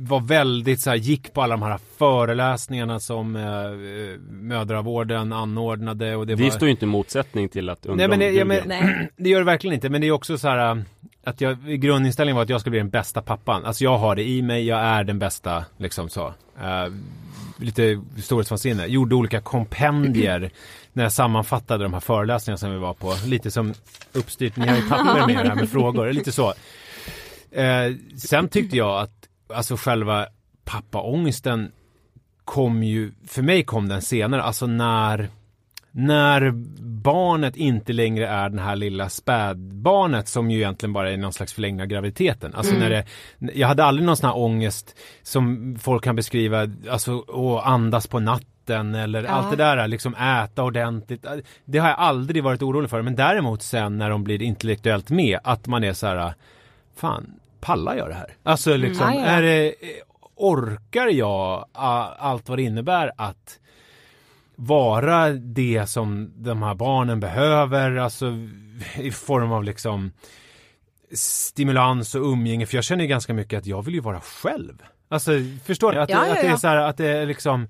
[0.00, 3.42] var väldigt så här, gick på alla de här föreläsningarna som eh,
[4.30, 6.50] mödravården anordnade och det, Det, var...
[6.50, 9.10] står ju inte i motsättning till att undra Nej men, det, ja, men Nej.
[9.16, 10.82] det gör det verkligen inte men det är också så här äh,
[11.24, 13.64] att jag, grundinställningen var att jag skulle bli den bästa pappan.
[13.64, 16.26] Alltså jag har det i mig, jag är den bästa liksom så.
[16.26, 16.94] Uh,
[17.58, 18.86] lite storhetsvansinne.
[18.86, 20.50] Gjorde olika kompendier
[20.92, 23.14] när jag sammanfattade de här föreläsningarna som vi var på.
[23.26, 23.74] Lite som
[24.12, 26.54] uppstyrt, ni har ju papper med det här med frågor, lite så.
[27.50, 30.26] Eh, sen tyckte jag att alltså själva
[30.64, 31.72] pappaångesten
[32.44, 35.28] kom ju, för mig kom den senare, alltså när
[35.90, 36.50] när
[36.82, 41.52] barnet inte längre är den här lilla spädbarnet som ju egentligen bara är någon slags
[41.52, 42.54] förlängning av graviditeten.
[42.54, 43.04] Alltså när det,
[43.54, 48.20] jag hade aldrig någon sån här ångest som folk kan beskriva, alltså att andas på
[48.20, 51.26] natten eller allt det där, liksom äta ordentligt.
[51.64, 53.02] Det har jag aldrig varit orolig för.
[53.02, 56.34] Men däremot sen när de blir intellektuellt med, att man är så här,
[56.98, 58.36] fan, pallar jag det här?
[58.42, 59.26] Alltså liksom, Ja, ja.
[59.26, 59.74] är det,
[60.34, 61.68] orkar jag
[62.18, 63.58] allt vad det innebär att
[64.56, 68.26] vara det som de här barnen behöver, alltså
[68.96, 70.12] i form av liksom
[71.12, 74.82] stimulans och umgänge, för jag känner ju ganska mycket att jag vill ju vara själv.
[75.08, 75.30] Alltså,
[75.64, 75.98] förstår ni?
[75.98, 76.58] Att, Ja, det, ja, att det är ja.
[76.58, 77.68] så här, att det är liksom,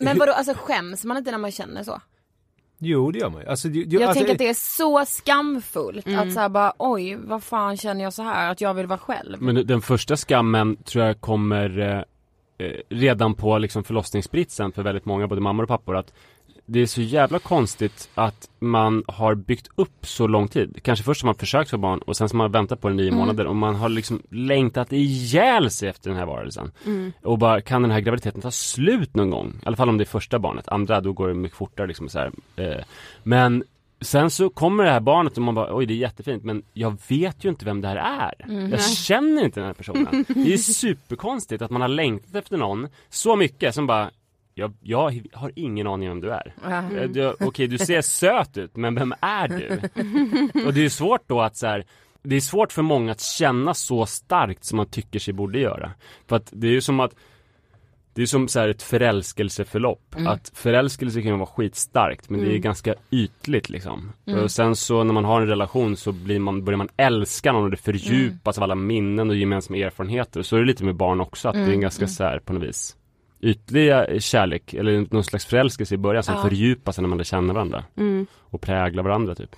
[0.00, 2.00] Men vadå, alltså skäms man inte när man känner så?
[2.82, 3.46] Jo det gör man ju.
[3.48, 7.16] Alltså, det- det- Jag alltså, tänker att det är så skamfullt att såhär bara oj,
[7.24, 9.42] vad fan känner jag så här att jag vill vara själv?
[9.42, 15.04] Men den första skammen tror jag kommer eh, eh, redan på liksom förlossningsbritsen för väldigt
[15.04, 16.12] många, både mammor och pappor, att
[16.66, 20.78] det är så jävla konstigt att man har byggt upp så lång tid.
[20.82, 22.94] Kanske först har man försökt få barn och sen så har man väntat på det
[22.94, 23.18] nio Mm.
[23.18, 26.72] månader och man har liksom längtat ihjäl sig efter den här varelsen.
[26.86, 27.12] Mm.
[27.22, 29.48] Och bara, kan den här graviditeten ta slut någon gång?
[29.62, 30.68] I alla fall om det är första barnet.
[30.68, 32.32] Andra, då går det mycket fortare liksom så här.
[32.56, 32.84] Eh,
[33.22, 33.64] men
[34.00, 36.96] Sen så kommer det här barnet och man bara, oj det är jättefint men jag
[37.08, 38.44] vet ju inte vem det här är.
[38.52, 38.70] Mm.
[38.70, 40.24] Jag känner inte den här personen.
[40.28, 44.10] Det är superkonstigt att man har längtat efter någon så mycket som bara,
[44.54, 46.54] jag, jag har ingen aning om vem du är.
[47.06, 49.66] Du- Okej, du ser söt ut, men vem är du?
[50.66, 51.84] Och det är svårt då att så här,
[52.22, 55.90] det är svårt för många att känna så starkt som man tycker sig borde göra.
[56.28, 57.14] För att det är ju som att
[58.14, 60.14] det är som så här ett förälskelseförlopp.
[60.28, 64.12] Att förälskelse kan ju vara skitstarkt men det är ganska ytligt liksom.
[64.42, 67.64] Och sen så när man har en relation så blir man, börjar man älska någon
[67.64, 70.42] och det fördjupas av alla minnen och gemensamma erfarenheter.
[70.42, 72.52] Så är det lite med barn också att det är en ganska så här på
[72.52, 72.96] något vis
[73.42, 76.42] ytliga kärlek eller någon slags förälskelse i början som Ja.
[76.42, 77.84] fördjupas när man lär känna varandra.
[77.96, 78.26] Mm.
[78.50, 79.56] Och präglar varandra typ.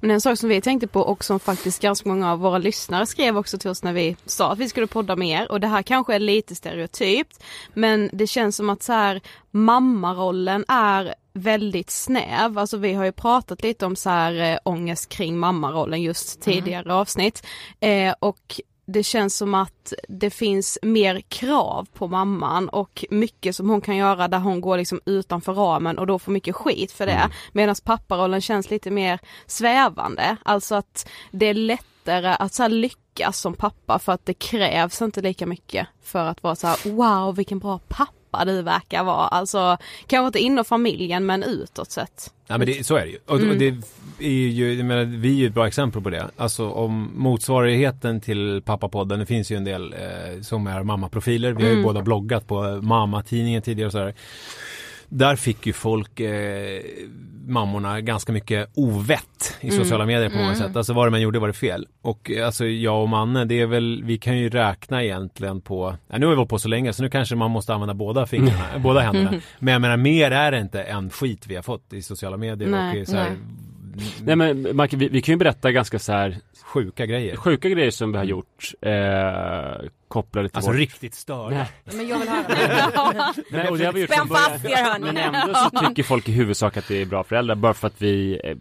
[0.00, 3.06] Men en sak som vi tänkte på och som faktiskt ganska många av våra lyssnare
[3.06, 5.82] skrev också till oss när vi sa att vi skulle podda mer och det här
[5.82, 12.58] kanske är lite stereotypt men det känns som att så här mammarollen är väldigt snäv,
[12.58, 16.94] alltså vi har ju pratat lite om så här eh, ångest kring mammarollen just tidigare
[16.94, 17.46] avsnitt
[17.80, 23.70] eh, och det känns som att det finns mer krav på mamman och mycket som
[23.70, 27.06] hon kan göra där hon går liksom utanför ramen och då får mycket skit för
[27.06, 27.30] det.
[27.52, 33.54] Medan papparollen känns lite mer svävande, alltså att det är lättare att så lyckas som
[33.54, 37.58] pappa för att det krävs inte lika mycket för att vara så här: wow vilken
[37.58, 39.26] bra pappa du verkar vara.
[39.28, 42.34] Alltså kanske inte inom familjen men utåt sett.
[42.46, 43.18] Ja men det, så är det ju.
[43.26, 43.58] Och, Mm.
[43.58, 43.82] det
[44.18, 46.30] är ju, jag menar, vi är ju ett bra exempel på det.
[46.36, 51.52] Alltså om motsvarigheten till pappapodden, det finns ju en del eh, som är mammaprofiler.
[51.52, 51.78] Vi har Mm.
[51.78, 54.14] ju båda bloggat på mammatidningen tidigare och sådär.
[55.08, 56.80] Där fick ju folk, eh,
[57.46, 59.78] mammorna, ganska mycket ovett i Mm.
[59.84, 60.76] sociala medier på många sätt.
[60.76, 61.86] Alltså vad det man gjorde var det fel.
[62.02, 65.96] Och eh, alltså jag och Manne, det är väl, vi kan ju räkna egentligen på,
[66.08, 68.26] ja, nu har vi hållit på så länge så nu kanske man måste använda båda
[68.26, 69.30] fingrarna, båda händerna.
[69.58, 72.68] Men jag menar mer är det inte än skit vi har fått i sociala medier
[72.68, 73.36] Nej, och så här,
[74.24, 77.36] Nej men Marke, vi, vi kan ju berätta ganska så här sjuka grejer.
[77.36, 80.78] sjuka grejer som vi har gjort eh, kopplade till Alltså vårt...
[80.80, 81.56] riktigt störda.
[81.56, 81.66] Nej.
[81.84, 83.32] Men jag vill höra.
[83.50, 85.04] Nej, och det har vi gjort Spänn fast er hörni.
[85.04, 88.02] Men ändå så tycker folk i huvudsak att det är bra föräldrar bara för att
[88.02, 88.56] vi eh, eh,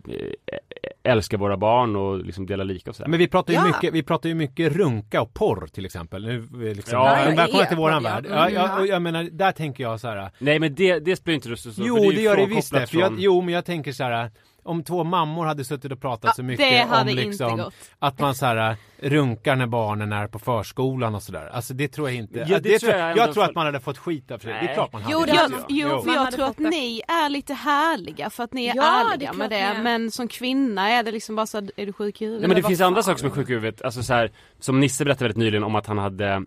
[1.12, 3.10] älskar våra barn och liksom delar lika och sådär.
[3.10, 3.65] Men vi pratar ju Ja.
[3.65, 6.26] mycket, vi pratar ju mycket runka och porr till exempel.
[6.26, 8.26] Nu, är vi liksom, Ja, ja, välkomna till våran värld.
[8.30, 8.80] Ja, Mm, ja, ja.
[8.80, 10.32] och jag menar, där tänker jag så här.
[10.39, 12.76] Nej men det, det spelar inte så, så Jo, det, gör det visst det.
[12.76, 14.32] kopplat För jag, från- jo, men jag tänker så här.
[14.63, 18.76] Om två mammor hade suttit och pratat så mycket om liksom att man så här
[18.97, 21.49] runkar när barnen är på förskolan och sådär.
[21.54, 22.39] Alltså det tror jag inte.
[22.39, 24.47] Ja, det det tror jag jag, jag tror att man hade fått skit av det.
[24.47, 25.13] Det är klart man hade.
[25.13, 26.02] Jo, det Jag, jo, Jo.
[26.02, 26.69] för jag tror att det.
[26.69, 29.58] ni är lite härliga för att ni är Ja, det är ärliga klart med det.
[29.60, 29.84] är.
[29.84, 32.41] Men som kvinna är det liksom bara så här, är du sjuk i huvudet?
[32.41, 34.80] Nej men det finns andra saker som är sjuka i huvudet, alltså så här, som
[34.80, 36.41] Nisse berättade väldigt nyligen om att han hade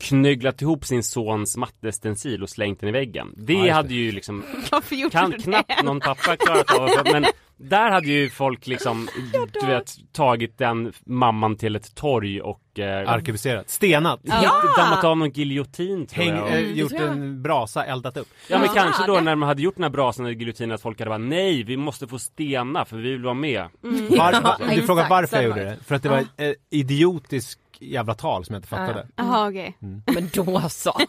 [0.00, 3.34] knögglat ihop sin sons mattestencil och slängt den i väggen.
[3.36, 4.44] Det, Ja, hade ju liksom,
[5.12, 7.24] kan knappt någon pappa klarat av, men
[7.56, 9.08] där hade ju folk liksom,
[9.60, 13.70] du vet, tagit den mamman till ett torg och eh, Arkebuserat.
[13.70, 14.20] Stenat.
[14.22, 14.62] ja!
[14.76, 16.48] dammat av någon giljotin tror Häng, jag.
[16.62, 17.02] eh, Och- gjort jag.
[17.02, 18.28] en brasa, eldat upp.
[18.48, 20.74] Ja men Ja, kanske då det- när man hade gjort den här brasan eller giljotinen
[20.74, 23.68] att folk hade bara nej vi måste få stena för vi vill vara med.
[23.82, 25.76] Var, var, du frågar varför jag gjorde det.
[25.86, 29.06] För att det var eh, idiotisk jävla tal som jag inte fattade.
[29.16, 29.76] Jaha okej.
[30.06, 31.00] Men då så.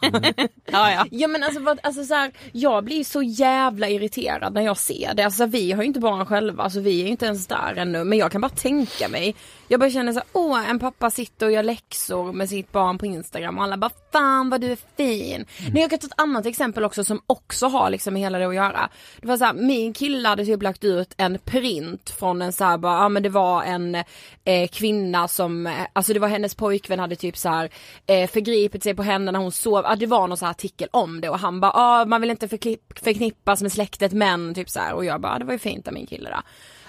[0.72, 1.06] Ja ja.
[1.12, 5.14] Ja men alltså, vad, alltså så här, jag blir så jävla irriterad när jag ser
[5.14, 5.24] det.
[5.24, 8.04] Alltså vi har ju inte barn själva, alltså vi är ju inte ens där ännu.
[8.04, 9.36] Men jag kan bara tänka mig.
[9.68, 12.98] Jag bara känner så här, åh en pappa sitter och gör läxor med sitt barn
[12.98, 15.46] på Instagram och alla bara fan vad du är fin.
[15.72, 18.48] Men jag kan ta ett annat exempel också som också har liksom med hela det
[18.48, 18.90] att göra.
[19.22, 22.64] Det var så här, min kille hade typ lagt ut en print från en så
[22.64, 23.96] här bara, ja men det var en
[24.44, 27.70] eh, kvinna som, eh, alltså det var hennes pojkvän hade typ så här
[28.06, 30.88] eh, förgripit sig på henne när hon sov, ja det var någon så här artikel
[30.92, 34.70] om det och han bara, ja man vill inte förknipp- förknippas med släktet men typ
[34.70, 36.42] så här och jag bara, det var ju fint av min kille då.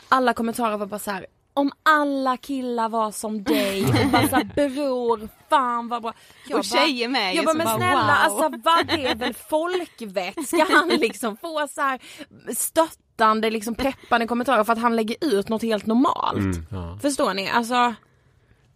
[0.09, 1.27] Alla kommentarer var bara så här.
[1.55, 6.13] Om alla killar var som dig och bara såhär bror, fan vad bra.
[6.49, 8.43] Jag Och tjejer med Jag bara men bara, snälla wow.
[8.43, 10.49] alltså vad det är väl folkvett?
[10.49, 12.01] Ska han liksom få så här
[12.55, 16.39] stöttande liksom peppande kommentarer för att han lägger ut något helt normalt?
[16.39, 16.67] Mm.
[16.71, 17.49] Ja, Förstår ni?
[17.51, 17.95] Alltså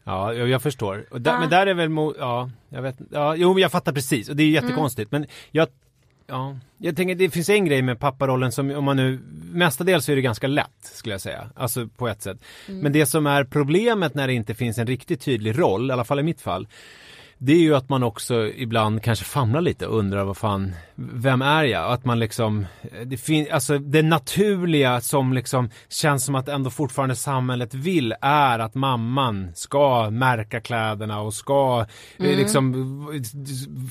[0.06, 1.06] ja jag, förstår.
[1.18, 1.40] Där, Ja.
[1.40, 4.42] Men där är väl, mo- ja, jag vet ja, jo jag fattar precis och det
[4.42, 5.68] är jättekonstigt men jag
[6.28, 9.18] Ja, jag tänker det finns en grej med papparollen som om man nu
[9.52, 12.38] Mestadels så är det ganska lätt skulle jag säga, alltså på ett sätt.
[12.66, 16.04] Men det som är problemet när det inte finns en riktigt tydlig roll, i alla
[16.04, 16.68] fall i mitt fall
[17.38, 21.42] det är ju att man också ibland kanske famlar lite och undrar vad fan, vem
[21.42, 21.92] är jag?
[21.92, 22.66] Att man liksom,
[23.04, 28.58] det finns, alltså det naturliga som liksom känns som att ändå fortfarande samhället vill är
[28.58, 31.86] att mamman ska märka kläderna och ska
[32.18, 33.26] eh, liksom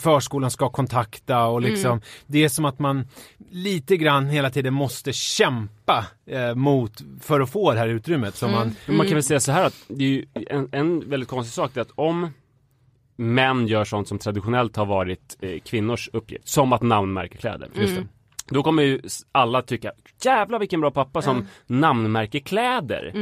[0.02, 3.08] förskolan ska kontakta och liksom det är som att man
[3.52, 8.52] lite grann hela tiden måste kämpa eh, mot för att få det här utrymmet som
[8.52, 11.30] man Men man kan väl säga så här att det är ju en, en väldigt
[11.30, 12.32] konstig sak det är att om
[13.16, 17.70] män gör sånt som traditionellt har varit eh, kvinnors uppgift, som att namnmärka kläder.
[17.74, 18.08] Just det.
[18.48, 19.02] Då kommer ju
[19.32, 23.14] alla tycka, jävlar vilken bra pappa som namnmärker kläder.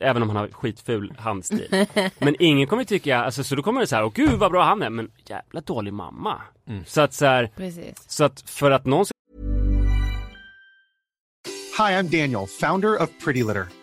[0.00, 1.86] Även om han har skitful handstil.
[2.18, 4.64] men ingen kommer tycka, alltså så då kommer det så här, åh gud vad bra
[4.64, 6.42] han är, men jävla dålig mamma.
[6.86, 8.04] Så att så här, precis.
[8.06, 9.04] så att för att någon
[11.78, 13.81] Hi, I'm Daniel, founder of Pretty Litter.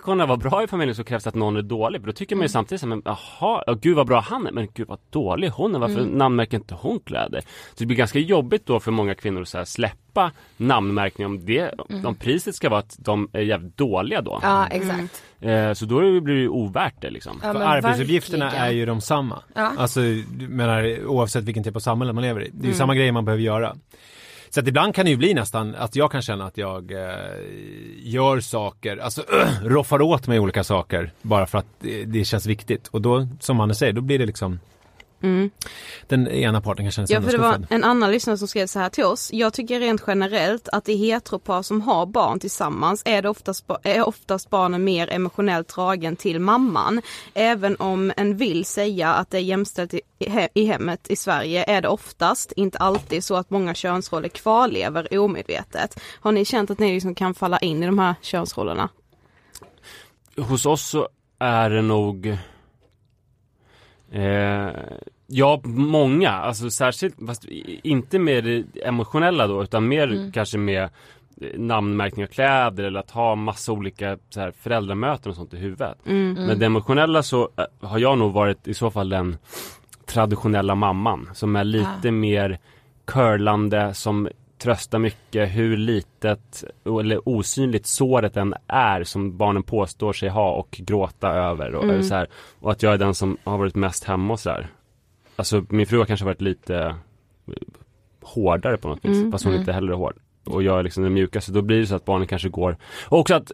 [0.00, 2.00] Kunna vara bra i familjen så krävs det att någon är dålig.
[2.00, 2.38] För då tycker Mm.
[2.40, 4.88] man ju samtidigt så här, men jaha, ja, gud vad bra han är, men gud
[4.88, 6.10] vad dålig hon är, varför Mm.
[6.18, 7.40] namnmärker inte hon kläder?
[7.40, 11.44] Så det blir ganska jobbigt då för många kvinnor att så här, släppa namnmärkning om
[11.46, 11.70] det,
[12.04, 14.34] om priset ska vara att de är jävligt dåliga då.
[14.42, 14.50] Mm.
[14.50, 15.22] Ja exakt.
[15.40, 17.40] Eh, så då blir det ju ovärt det liksom.
[17.42, 18.66] Ja, För arbetsuppgifterna verkligen.
[18.66, 19.42] är ju de samma.
[19.54, 19.72] Ja.
[19.78, 20.00] Alltså,
[20.36, 22.44] du menar oavsett vilken typ av samhälle man lever i.
[22.44, 22.74] Det är ju Mm.
[22.74, 23.76] samma grejer man behöver göra.
[24.54, 27.08] Så att ibland kan det ju bli nästan att jag kan känna att jag eh,
[27.98, 29.22] gör saker, alltså
[29.64, 32.88] roffar åt mig olika saker bara för att det, det känns viktigt.
[32.88, 34.58] Och då, som Anne säger, då blir det liksom
[35.22, 35.50] Mm.
[36.06, 37.76] den ena parten kan känna sig Ja för det var undanskuffad.
[37.76, 39.30] en annan lyssnare som skrev så här till oss.
[39.32, 44.08] Jag tycker rent generellt att i heteropar som har barn tillsammans är det oftast, är
[44.08, 47.02] oftast barnen mer emotionellt dragen till mamman.
[47.34, 51.16] Även om en vill säga att det är jämställt i, i he- i hemmet i
[51.16, 56.00] Sverige är det oftast, inte alltid, så att många könsroller kvarlever omedvetet.
[56.20, 58.88] Har ni känt att ni liksom kan falla in i de här könsrollerna?
[60.36, 61.08] Hos oss så
[61.38, 62.38] är det nog
[64.12, 64.70] eh,
[65.34, 67.44] Ja, många, alltså särskilt, fast
[67.82, 70.32] inte med det emotionella då, utan mer Mm.
[70.32, 70.88] kanske med eh,
[71.58, 75.98] namnmärkning av kläder eller att ha massa olika så här, föräldramöten och sånt i huvudet.
[76.06, 76.32] Mm.
[76.46, 79.36] Men det emotionella så eh, har jag nog varit i så fall den
[80.06, 82.10] traditionella mamman som är lite Ah.
[82.10, 82.58] mer
[83.04, 84.28] curlande som
[84.62, 86.64] trösta mycket hur litet
[87.00, 92.02] eller osynligt såret än är som barnen påstår sig ha och gråta över och, Mm.
[92.02, 92.26] så här,
[92.60, 94.68] och att jag är den som har varit mest hemma och sådär.
[95.36, 96.76] Alltså min fru har kanske varit lite
[97.46, 97.54] eh,
[98.22, 99.60] hårdare på något vis, Mm, fast hon mm.
[99.62, 100.16] inte heller är hård.
[100.44, 102.76] Och jag är liksom den mjukaste, då blir det så att barnen kanske går
[103.08, 103.52] Och också att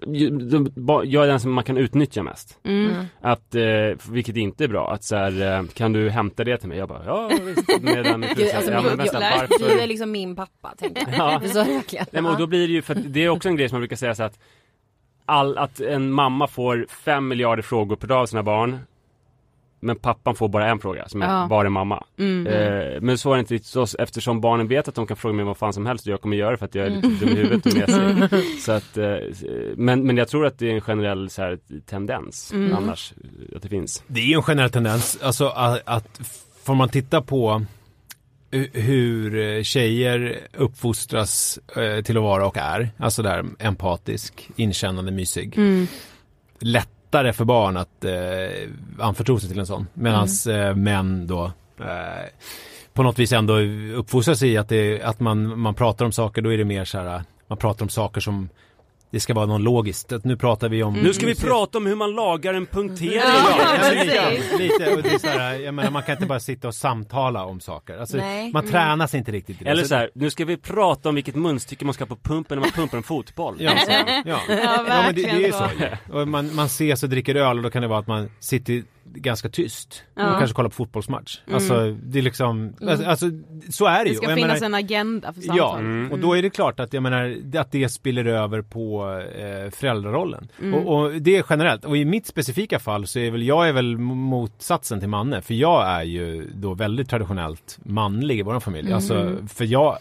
[1.05, 3.05] jag är den som man kan utnyttja mest Mm.
[3.21, 3.63] Att, eh,
[4.11, 6.79] vilket inte är bra, att så här, eh, kan du hämta det till mig?
[6.79, 9.69] Jag bara, ja visst Medan min fru Gud, säger, alltså, ja, men vänta, varför?
[9.69, 11.19] Du är liksom min pappa tänker jag.
[11.43, 11.49] Ja.
[11.49, 12.07] Så är det verkligen.
[12.11, 13.81] Nej, men och då blir det ju, för det är också en grej som man
[13.81, 14.39] brukar säga så att
[15.25, 18.79] all, att en mamma får fem miljarder frågor per dag av sina barn
[19.81, 21.47] men pappan får bara en fråga som är Ja.
[21.47, 22.05] var är mamma?
[22.19, 22.47] Mm.
[22.47, 25.45] Eh, men så är det inte riktigt eftersom barnen vet att de kan fråga mig
[25.45, 27.19] vad fan som helst och jag kommer göra det för att jag är lite Mm.
[27.19, 28.61] dum i huvudet och mesig.
[28.61, 29.15] Så att, eh,
[29.77, 32.77] men, men jag tror att det är en generell så här, tendens Mm.
[32.77, 33.13] annars,
[33.51, 34.03] eh, att det finns.
[34.07, 36.21] Det är ju en generell tendens, alltså att, att
[36.65, 37.63] får man titta på
[38.51, 45.13] hu- hur eh, tjejer uppfostras eh, till att vara och är, alltså där empatisk, inkännande,
[45.13, 45.59] mysig.
[45.59, 45.87] Mm.
[47.11, 49.87] Lättare för barn att eh, anförtro sig till en sån.
[49.95, 50.69] Medan Mm.
[50.69, 51.45] eh, män då
[51.81, 52.27] eh,
[52.93, 53.59] på något vis ändå
[53.97, 56.99] uppfostras i att, det, att man, man pratar om saker, då är det mer så
[56.99, 58.49] här, man pratar om saker som
[59.11, 60.13] det ska vara något logiskt.
[60.25, 60.95] Nu pratar vi om...
[60.95, 63.13] Nu ska vi prata om hur man lagar en punktering!
[63.15, 66.69] Ja, lite, lite, och det är så här, jag menar, man kan inte bara sitta
[66.69, 67.99] och samtala om saker.
[67.99, 68.53] Alltså, Nej.
[68.53, 69.63] man tränas inte riktigt.
[69.63, 72.17] Eller Så- så här, nu ska vi prata om vilket munstycke man ska ha på
[72.17, 73.57] pumpen när man pumpar en fotboll.
[73.59, 74.23] Ja, ja.
[74.27, 74.41] ja.
[74.49, 75.69] Ja, men det, det är ju så.
[76.19, 78.83] Och man, man ses och dricker öl och då kan det vara att man sitter
[79.15, 80.03] ganska tyst.
[80.15, 80.21] Ja.
[80.21, 80.31] Mm.
[80.33, 81.39] Man kanske kollar på fotbollsmatch.
[81.53, 83.27] Alltså, det är liksom, alltså, alltså,
[83.71, 84.15] så är det Det ju.
[84.17, 85.81] ska Och jag finnas menar- en agenda för Ja, samtalet.
[85.81, 86.13] Mm.
[86.13, 90.49] och då är det klart att jag menar att det spiller över på eh, föräldrarollen.
[90.63, 90.75] Mm.
[90.75, 91.85] Och, och det är generellt.
[91.85, 95.41] Och i mitt specifika fall så är väl jag är väl motsatsen till Manne.
[95.43, 98.87] För jag är ju då väldigt traditionellt manlig i vår familj.
[98.87, 98.95] Mm.
[98.97, 99.99] Alltså, för jag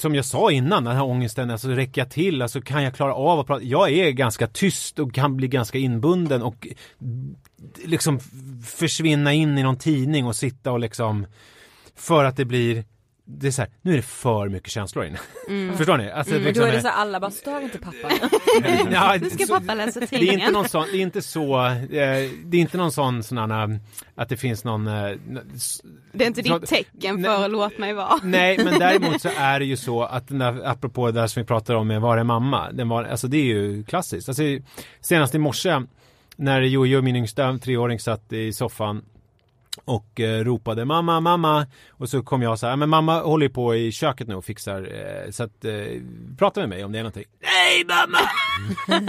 [0.00, 3.14] som jag sa innan, den här ångesten, alltså räcker jag till, alltså kan jag klara
[3.14, 3.62] av att prata?
[3.62, 6.66] Jag är ganska tyst och kan bli ganska inbunden och
[7.84, 8.20] liksom
[8.64, 11.26] försvinna in i någon tidning och sitta och liksom
[11.94, 12.84] för att det blir
[13.28, 15.18] det är så här, nu är det för mycket känslor inne.
[15.76, 16.10] Förstår ni?
[16.10, 18.10] Alltså, Men liksom, då är det så här, alla bara stör inte pappa.
[18.90, 20.52] Ja, Nu ska så- pappa läsa det är inte tidningen.
[20.52, 21.78] någon sån, det är inte så, eh,
[22.44, 23.80] det är inte någon sån sån här,
[24.14, 25.10] att det finns någon eh,
[26.12, 27.36] Det är inte Så- ditt tecken Nej.
[27.36, 28.18] för låt mig vara.
[28.22, 31.42] Nej, men däremot så är det ju så att den där, apropå det där som
[31.42, 32.70] vi pratar om med Var är mamma?
[32.72, 34.28] Den var, alltså det är ju klassiskt.
[34.28, 34.42] Alltså,
[35.00, 35.80] senast i morse
[36.36, 39.02] när Jojo, min yngsta treåring, satt i soffan
[39.84, 43.74] och eh, ropade mamma, mamma och så kom jag så här, men mamma håller på
[43.76, 44.82] i köket nu och fixar
[45.24, 45.72] eh, så att eh,
[46.38, 47.24] prata med mig om det är någonting.
[47.42, 48.18] Nej mamma!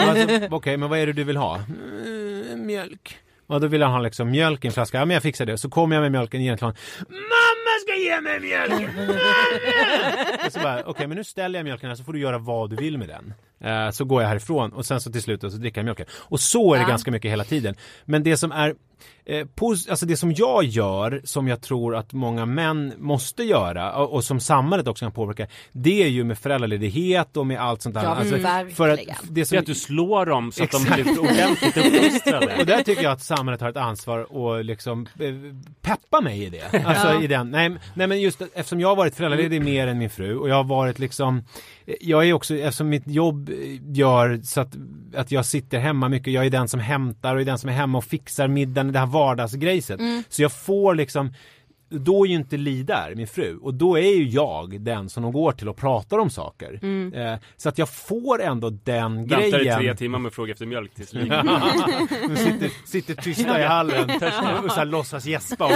[0.11, 1.55] alltså, Okej, men vad är det du vill ha?
[1.57, 3.17] Mm, mjölk.
[3.47, 4.97] Och då vill han ha liksom mjölk i en flaska.
[4.97, 5.57] Ja men jag fixar det.
[5.57, 6.75] Så kommer jag med mjölken egentligen.
[7.09, 8.89] Mamma ska ge mig mjölk!
[10.45, 12.69] och så bara, okej men nu ställer jag mjölken här så får du göra vad
[12.69, 13.33] du vill med den.
[13.71, 16.05] Eh, så går jag härifrån och sen så till slut så dricker jag mjölken.
[16.11, 16.89] Och så är det Ja.
[16.89, 17.75] ganska mycket hela tiden.
[18.05, 18.75] Men det som är
[19.25, 23.93] eh, pos- alltså det som jag gör, som jag tror att många män måste göra
[23.95, 27.81] och, och som samhället också kan påverka, det är ju med föräldraledighet och med allt
[27.81, 28.03] sånt där.
[28.03, 28.75] Ja, Alltså, verkligen.
[28.75, 30.95] för att det Det är som, att du slår dem så att Exakt.
[30.97, 31.77] de blir ordentligt
[32.07, 32.55] uppfostrade.
[32.59, 35.33] och där tycker jag att samhället har ett ansvar och liksom eh,
[35.81, 36.83] peppa mig i det.
[36.85, 37.21] Alltså Ja.
[37.23, 37.51] i den.
[37.51, 40.55] Nej, nej men just eftersom jag har varit föräldraledig mer än min fru och jag
[40.55, 41.43] har varit liksom
[42.01, 43.55] Jag är också, eftersom mitt jobb eh,
[43.97, 44.75] gör så att,
[45.15, 47.73] att jag sitter hemma mycket, jag är den som hämtar och är den som är
[47.73, 49.99] hemma och fixar middagen, det här vardagsgrejset.
[50.29, 51.33] Så jag får liksom
[51.89, 55.23] då är ju inte Li där, min fru, och då är ju jag den som
[55.23, 56.79] de går till och pratar om saker.
[57.15, 59.79] Eh, så att jag får ändå den Väntar i grejen.
[59.79, 61.21] tre timmar med fråga efter mjölk tills Li
[62.35, 64.09] sitter, sitter tysta i hallen
[64.63, 65.71] och så här låtsas gäspa och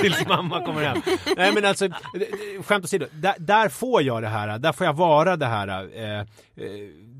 [0.00, 0.98] tills mamma kommer hem.
[1.36, 1.88] Nej men alltså,
[2.64, 6.18] skämt åsido, där, där får jag det här, där får jag vara det här eh,
[6.20, 6.24] eh,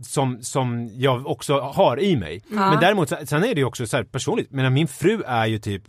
[0.03, 2.43] som, som jag också har i mig.
[2.49, 5.47] Men däremot, så- sen är det ju också så här personligt, men min fru är
[5.47, 5.83] ju typ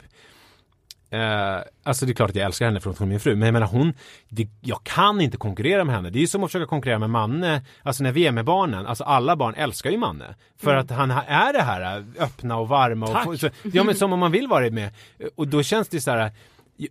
[1.12, 3.36] Eh, alltså det är klart att jag älskar henne för att hon är min fru,
[3.36, 3.94] men jag menar hon,
[4.30, 6.10] det, jag kan inte konkurrera med henne.
[6.10, 8.86] Det är ju som att försöka konkurrera med Manne, alltså när vi är med barnen,
[8.86, 10.36] alltså alla barn älskar ju Manne.
[10.58, 13.96] För att han är det här eh, öppna och varma och få- så, ja men
[13.96, 14.90] som om man vill vara med.
[15.36, 16.32] Och då känns det så här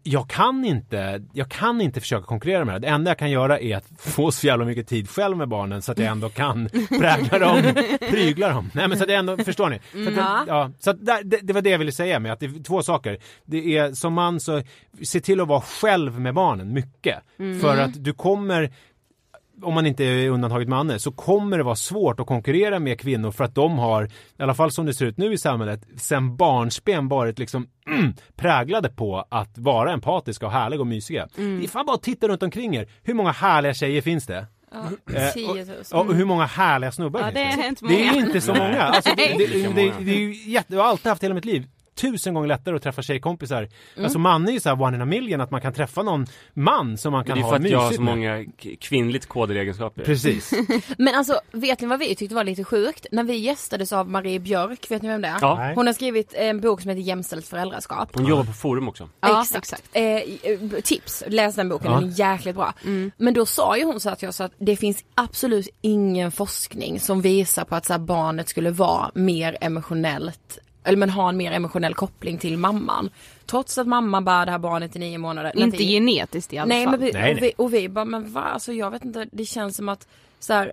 [0.03, 2.79] jag kan inte, jag kan inte försöka konkurrera med det.
[2.79, 5.83] Det enda jag kan göra är att få så jävla mycket tid själv med barnen
[5.83, 7.63] så att jag ändå kan prägla dem,
[8.11, 8.71] prygla dem.
[8.75, 9.81] Nej men så att jag ändå, förstår ni?
[10.05, 10.45] Så att, Ja.
[10.47, 12.83] ja, så att det, det var det jag ville säga med att det är två
[12.83, 13.19] saker.
[13.45, 14.63] Det är som man så,
[15.03, 17.19] se till att vara själv med barnen mycket.
[17.61, 18.71] För att du kommer
[19.63, 23.31] om man inte är undantaget manne, så kommer det vara svårt att konkurrera med kvinnor
[23.31, 24.05] för att de har,
[24.39, 28.15] i alla fall som det ser ut nu i samhället, sen barnsben varit liksom mm,
[28.37, 31.29] präglade på att vara empatiska och härliga och mysiga.
[31.39, 31.59] Mm.
[31.59, 32.89] Det är fan bara att titta runt omkring er.
[33.03, 34.47] Hur många härliga tjejer finns det?
[35.15, 35.77] Eh, 10 000.
[35.93, 37.63] och, och hur många härliga snubbar Ja, finns det det?
[37.63, 38.83] är inte Det är inte så många.
[38.83, 41.45] Alltså, det, det, det, det, det är ju jätte, jag har alltid haft hela mitt
[41.45, 41.67] liv
[41.99, 43.59] tusen gånger lättare att träffa tjejkompisar.
[43.59, 44.05] Mm.
[44.05, 46.99] Alltså man är ju såhär one in a million att man kan träffa någon man
[46.99, 48.15] som man kan det är ha för att jag har mysigt så med.
[48.17, 48.45] många
[48.81, 50.05] kvinnligt kodade egenskaper.
[50.05, 50.53] Precis.
[50.99, 53.07] Men alltså vet ni vad vi tyckte var lite sjukt?
[53.13, 55.39] När vi gästades av Marie Björk, vet ni vem det är?
[55.41, 55.73] Ja.
[55.75, 58.09] Hon har skrivit en bok som heter Jämställt föräldraskap.
[58.15, 59.09] Hon jobbar på forum också.
[59.21, 59.89] Ja, exakt.
[59.93, 60.23] Eh, eh,
[60.85, 62.01] tips, läs den boken, Ja.
[62.01, 62.75] den är jäkligt bra.
[63.17, 67.01] Men då sa ju hon så att jag sa att det finns absolut ingen forskning
[67.01, 71.37] som visar på att så här, barnet skulle vara mer emotionellt eller men ha en
[71.37, 73.11] mer emotionell koppling till mamman.
[73.47, 75.53] Trots att mamma bär det här barnet i nio månader.
[75.57, 76.91] Inte Nej, genetiskt i alla nej, fall.
[76.91, 78.41] Men vi, Nej, och, vi, och vi bara, men va?
[78.41, 80.09] Alltså jag vet inte, det känns som att
[80.39, 80.73] så här,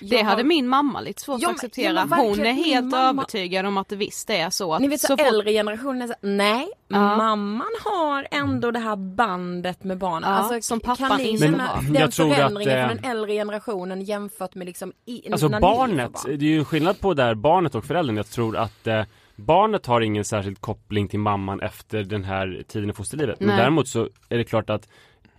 [0.00, 1.92] Det jag hade har- min mamma lite svårt Ja, att men- acceptera.
[1.92, 4.74] ja, men Hon är helt mamma- övertygad om att det visst är så.
[4.74, 7.16] Att Ni vet så, så fort- äldre generationen är så, nej, Ja.
[7.16, 10.30] mamman har ändå det här bandet med barnen.
[10.30, 11.82] Ja, alltså, som pappan inte har.
[11.82, 15.48] den Jag tror att, förändringen eh, från den äldre generationen jämfört med liksom i, Alltså
[15.48, 16.38] barnet, barn?
[16.38, 18.16] det är ju en skillnad på där barnet och föräldern.
[18.16, 19.02] Jag tror att eh,
[19.36, 23.40] barnet har ingen särskild koppling till mamman efter den här tiden i fosterlivet.
[23.40, 23.56] Men Nej.
[23.56, 24.88] däremot så är det klart att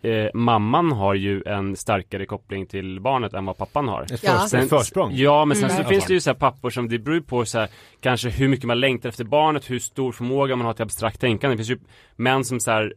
[0.01, 4.01] eh, mamman har ju en starkare koppling till barnet än vad pappan har.
[4.03, 4.45] Ett Ja.
[4.53, 5.11] ett försprång.
[5.15, 5.83] Ja, men sen Mm.
[5.83, 7.69] så finns det ju så här pappor som, det beror på så här,
[8.01, 11.53] kanske hur mycket man längtar efter barnet, hur stor förmåga man har till abstrakt tänkande.
[11.53, 11.79] Det finns ju
[12.15, 12.93] män som så här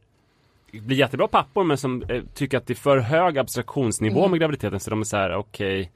[0.73, 4.31] blir jättebra pappor men som eh, tycker att det är för hög abstraktionsnivå Mm.
[4.31, 5.91] med graviditeten så de är så här: okej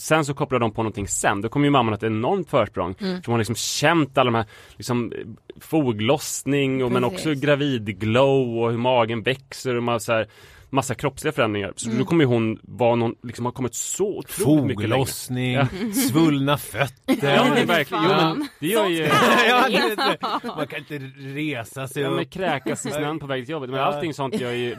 [0.00, 2.94] Sen så kopplar de på någonting sen, då kommer ju mamman att ett enormt försprång.
[3.00, 3.22] Mm.
[3.22, 4.46] För hon har liksom känt alla de här
[4.76, 5.18] liksom, eh,
[5.60, 10.26] foglossning och men också gravidglow och hur magen växer och man så här,
[10.70, 11.72] massa kroppsliga förändringar.
[11.76, 11.98] Så Mm.
[11.98, 14.92] då kommer ju hon vara någon, liksom har kommit så otroligt mycket längre.
[14.94, 15.66] Foglossning, Ja.
[16.08, 17.34] svullna fötter.
[17.34, 18.96] Ja men det är verkligen, jo men det gör ju
[19.48, 20.18] ja, det, det,
[20.56, 23.70] man kan inte resa sig Ja men kräkas i snön på väg till jobbet.
[23.70, 23.84] Men Ja.
[23.84, 24.76] allting sånt gör ju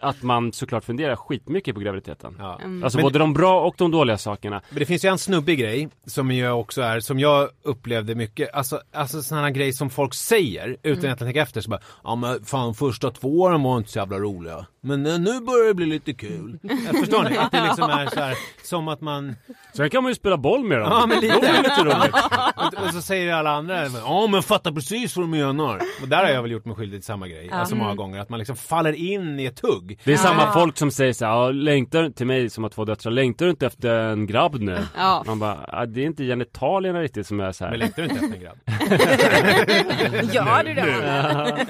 [0.00, 2.40] att man såklart funderar skitmycket på graviditeten.
[2.62, 2.84] Mm.
[2.84, 4.62] Alltså Men- både de bra och de dåliga sakerna.
[4.70, 8.54] Men det finns ju en snubbig grej som ju också är, som jag upplevde mycket,
[8.54, 11.04] alltså, alltså sådana grejer som folk säger utan Mm.
[11.04, 14.18] egentligen tänka efter så bara, ja men fan första två åren var inte så jävla
[14.18, 14.66] roliga.
[14.80, 16.58] Men eh, nu börjar det bli lite kul.
[16.62, 17.36] Jag förstår ni?
[17.38, 19.36] Att det liksom är så här, som att man
[19.76, 20.88] Sen kan man ju spela boll med dem.
[20.92, 21.34] Ja men lite.
[21.62, 22.14] Lite roligt.
[22.56, 25.80] och, och så säger alla andra, ja men fatta precis vad du menar.
[26.02, 27.56] Och där har jag väl gjort mig skyldig till samma grej, Ja.
[27.56, 27.96] alltså många Mm.
[27.96, 28.20] gånger.
[28.20, 29.98] Att man liksom faller in i ett tugg.
[30.04, 32.84] Det är samma folk som säger så här, ja, längtar till mig som har två
[32.84, 34.78] döttrar, längtar du inte efter en grabb nu?
[34.96, 35.22] Ja.
[35.26, 37.70] Man bara, ja, det är inte genitalierna riktigt som är så här.
[37.70, 38.58] Men längtar du inte efter en grabb?
[40.34, 41.66] Gör du det?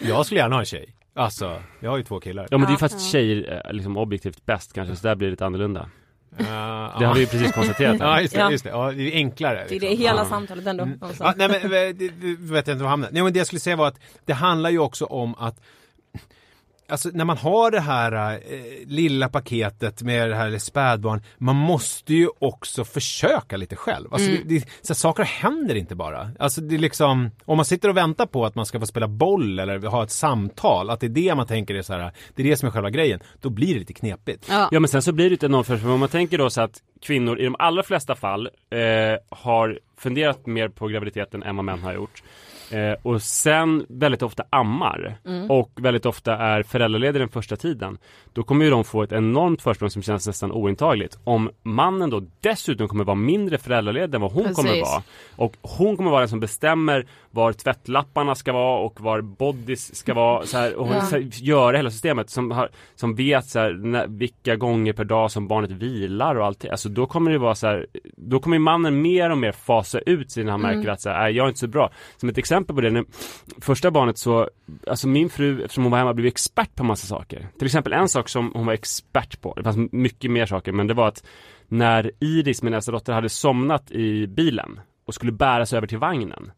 [0.08, 0.88] Jag skulle gärna ha en tjej.
[1.16, 2.48] Alltså, jag har ju två killar.
[2.50, 5.26] Ja men det är för att tjejer är liksom objektivt bäst kanske, så där blir
[5.28, 5.80] det lite annorlunda.
[6.40, 6.46] Uh,
[6.98, 7.96] Det har vi ju precis konstaterat.
[8.00, 8.70] Ja just det, just det.
[8.70, 9.54] Ja, det är enklare.
[9.54, 9.90] Det är liksom.
[9.90, 10.24] det hela Ja.
[10.24, 10.84] samtalet ändå.
[10.84, 10.98] Mm.
[11.20, 13.08] Ja, nej men, eh, det, vet jag inte var hamnar.
[13.12, 15.60] Nej men det jag skulle säga var att det handlar ju också om att
[16.88, 18.38] Alltså när man har det här eh,
[18.86, 24.14] lilla paketet med det här spädbarn, man måste ju också försöka lite själv.
[24.14, 24.42] Alltså Mm.
[24.44, 26.30] det, det, så här, saker händer inte bara.
[26.38, 29.08] Alltså det är liksom, om man sitter och väntar på att man ska få spela
[29.08, 32.42] boll eller ha ett samtal, att det är det man tänker är så här, det
[32.42, 34.46] är det som är själva grejen, då blir det lite knepigt.
[34.48, 34.68] Ja.
[34.72, 35.92] Ja men sen så blir det ett enormt försprång.
[35.92, 38.78] Om man tänker då så att kvinnor i de allra flesta fall eh,
[39.36, 42.22] har funderat mer på graviditeten än vad män har gjort.
[42.72, 45.50] Eh, och sen väldigt ofta ammar Mm.
[45.50, 47.98] och väldigt ofta är föräldraledig den första tiden.
[48.32, 51.18] Då kommer ju de få ett enormt försprång som känns nästan ointagligt.
[51.24, 54.56] Om mannen då dessutom kommer vara mindre föräldraledig än vad hon Precis.
[54.56, 55.02] kommer vara.
[55.36, 60.14] Och hon kommer vara den som bestämmer var tvättlapparna ska vara och var bodys ska
[60.14, 61.00] vara så här, och Ja.
[61.00, 65.04] så här, göra hela systemet som, har, som vet så här, när, vilka gånger per
[65.04, 66.64] dag som barnet vilar och allt.
[66.68, 67.86] Alltså då kommer det vara så här,
[68.16, 70.92] då kommer mannen mer och mer fasa ut sig när han märker Mm.
[70.92, 71.90] att så här, "Nej, jag är inte så bra.
[72.16, 73.04] Som ett exempel på det, när
[73.60, 74.48] första barnet så,
[74.86, 77.48] alltså min fru eftersom hon var hemma blev expert på massa saker.
[77.58, 80.86] Till exempel en sak som hon var expert på, det fanns mycket mer saker, men
[80.86, 81.24] det var att
[81.68, 86.50] när Iris, min äldsta dotter, hade somnat i bilen och skulle bäras över till vagnen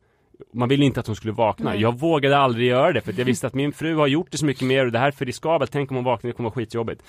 [0.53, 1.71] man ville inte att hon skulle vakna.
[1.71, 1.81] Nej.
[1.81, 4.39] Jag vågade aldrig göra det för att jag visste att min fru har gjort det
[4.39, 5.73] så mycket mer och det här är för riskabelt.
[5.73, 7.03] Tänk om hon vaknar, det kommer vara skitjobbigt.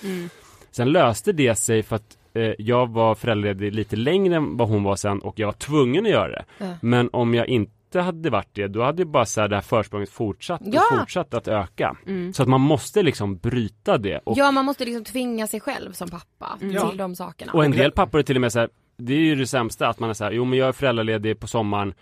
[0.70, 4.82] Sen löste det sig för att eh, jag var föräldraledig lite längre än vad hon
[4.82, 6.44] var sen och jag var tvungen att göra det.
[6.58, 6.74] Ja.
[6.82, 9.62] Men om jag inte hade varit det, då hade ju bara så här, det här
[9.62, 10.82] försprånget fortsatt Ja.
[10.92, 11.96] och fortsatt att öka.
[12.06, 12.32] Mm.
[12.32, 14.20] Så att man måste liksom bryta det.
[14.24, 16.88] Och, Ja man måste liksom tvinga sig själv som pappa Ja.
[16.88, 17.52] till de sakerna.
[17.52, 19.88] och en del pappor är till och med så här, det är ju det sämsta
[19.88, 21.94] att man är så här, jo men jag är föräldraledig på sommaren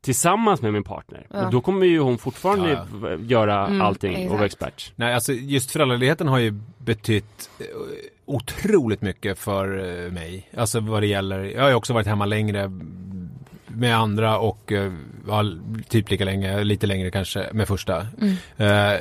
[0.00, 1.26] tillsammans med min partner.
[1.30, 1.44] Ja.
[1.46, 2.70] Och då kommer ju hon fortfarande
[3.02, 4.62] Ja, göra Mm, allting och vara exakt.
[4.62, 4.92] expert.
[4.96, 7.64] Nej, alltså just föräldraledigheten har ju betytt eh,
[8.24, 10.50] otroligt mycket för eh, mig.
[10.56, 12.70] Alltså vad det gäller, jag har ju också varit hemma längre
[13.68, 14.92] med andra och eh,
[15.28, 15.44] ja,
[15.88, 18.06] typ lika länge, lite längre kanske med första.
[18.56, 18.92] Eh,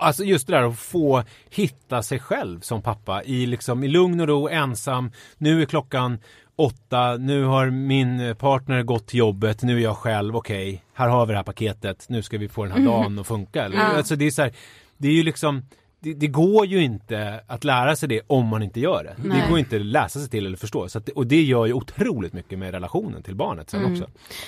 [0.00, 4.20] Alltså just det där att få hitta sig själv som pappa i liksom i lugn
[4.20, 5.10] och ro, ensam.
[5.38, 6.18] Nu är klockan
[6.56, 11.26] åtta, nu har min partner gått till jobbet, nu är jag själv, okej, här har
[11.26, 13.64] vi det här paketet, nu ska vi få den här dagen att funka.
[13.64, 13.76] Eller?
[13.76, 13.82] Ja.
[13.82, 14.52] Alltså det är så här,
[14.96, 15.62] det är ju liksom
[16.00, 19.28] det, det går ju inte att lära sig det om man inte gör det.
[19.28, 19.40] Nej.
[19.42, 20.88] Det går inte att läsa sig till eller förstå.
[20.88, 24.06] Så att, det- och det gör ju otroligt mycket med relationen till barnet sen också.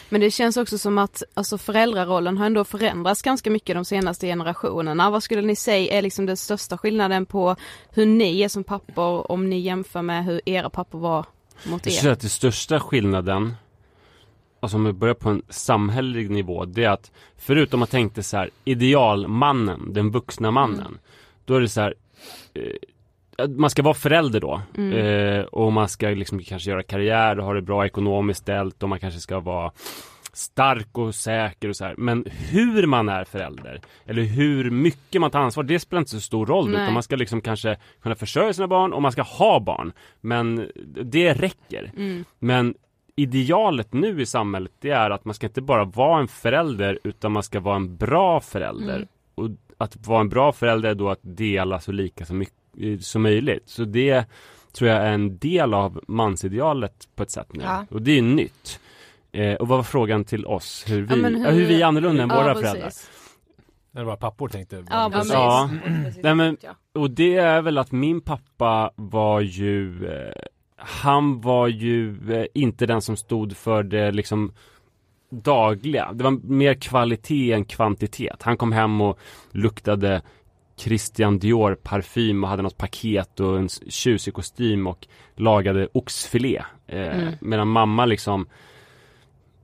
[0.08, 4.26] Men det känns också som att alltså föräldrarollen har ändå förändrats ganska mycket de senaste
[4.26, 5.10] generationerna.
[5.10, 7.56] Vad skulle ni säga är liksom den största skillnaden på
[7.90, 11.26] hur ni är som pappor om ni jämför med hur era pappor var
[11.70, 12.00] mot Jag er?
[12.00, 13.54] tror att den största skillnaden,
[14.60, 18.36] alltså om vi börjar på en samhällelig nivå, det är att förutom att tänkte så
[18.36, 20.98] här, idealmannen, den vuxna mannen,
[21.44, 21.94] då är det så här,
[22.54, 27.44] eh, man ska vara förälder då eh, och man ska liksom kanske göra karriär och
[27.44, 29.72] ha det bra ekonomiskt ställt och man kanske ska vara
[30.32, 31.94] stark och säker och så här.
[31.98, 36.20] Men hur man är förälder eller hur mycket man tar ansvar, det spelar inte så
[36.20, 36.82] stor roll Nej.
[36.82, 39.92] utan man ska liksom kanske kunna försörja sina barn och man ska ha barn.
[40.20, 40.70] Men
[41.02, 41.92] det räcker.
[41.96, 42.24] Mm.
[42.38, 42.74] Men
[43.16, 47.32] idealet nu i samhället det är att man ska inte bara vara en förälder utan
[47.32, 48.96] man ska vara en bra förälder.
[48.96, 49.08] Mm.
[49.34, 49.50] Och
[49.80, 53.62] att vara en bra förälder är då att dela så lika så mycket som möjligt.
[53.68, 54.24] Så det
[54.72, 57.62] tror jag är en del av mansidealet på ett sätt nu.
[57.64, 57.86] Ja.
[57.90, 58.80] Och det är nytt.
[59.32, 60.84] Eh, och vad var frågan till oss?
[60.88, 61.38] Hur vi, Ja, hur...
[61.38, 62.70] hur- hur vi är annorlunda än Ja, våra precis.
[62.70, 62.92] föräldrar?
[63.92, 65.32] När det var pappor tänkte Ja, precis.
[65.32, 65.70] Ja,
[66.22, 66.56] nej men,
[66.94, 70.32] och det är väl att min pappa var ju, eh,
[70.76, 74.52] han var ju eh, inte den som stod för det liksom
[75.30, 76.12] dagliga.
[76.12, 78.42] Det var mer kvalitet än kvantitet.
[78.42, 79.18] Han kom hem och
[79.50, 80.22] luktade
[80.76, 85.06] Christian Dior parfym och hade något paket och en tjusig kostym och
[85.36, 86.62] lagade oxfilé.
[86.86, 87.34] Eh, Mm.
[87.40, 88.46] Medan mamma liksom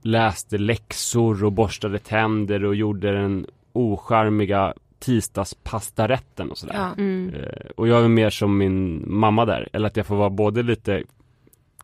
[0.01, 6.75] läste läxor och borstade tänder och gjorde den ocharmiga tisdagspastarätten och sådär.
[6.75, 6.93] Ja.
[6.97, 7.33] Mm.
[7.33, 10.63] Eh, och jag är mer som min mamma där, eller att jag får vara både
[10.63, 11.03] lite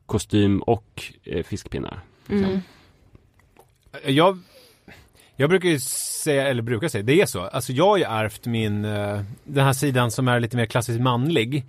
[0.05, 1.99] kostym och eh, fiskpinnar.
[2.29, 2.59] Mm.
[4.05, 4.39] Jag,
[5.35, 7.41] jag brukar ju säga, eller brukar säga, det är så.
[7.41, 11.01] Alltså jag har ju ärvt min, eh, den här sidan som är lite mer klassiskt
[11.01, 11.65] manlig.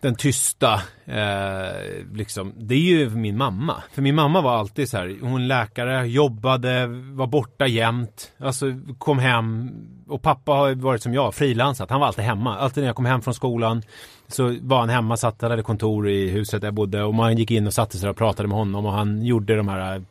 [0.00, 2.52] Den tysta, eh, liksom.
[2.56, 3.82] Det är ju min mamma.
[3.92, 8.32] För min mamma var alltid så här, hon läkare, jobbade, var borta jämt.
[8.38, 8.66] Alltså
[8.98, 9.70] kom hem.
[10.08, 11.90] Och pappa har varit som jag, frilansat.
[11.90, 12.58] Han var alltid hemma.
[12.58, 13.82] Alltid när jag kom hem från skolan
[14.28, 17.36] så var han hemma, satt där, hade kontor i huset där jag bodde och man
[17.36, 20.02] gick in och satte sig och pratade med honom och han gjorde de här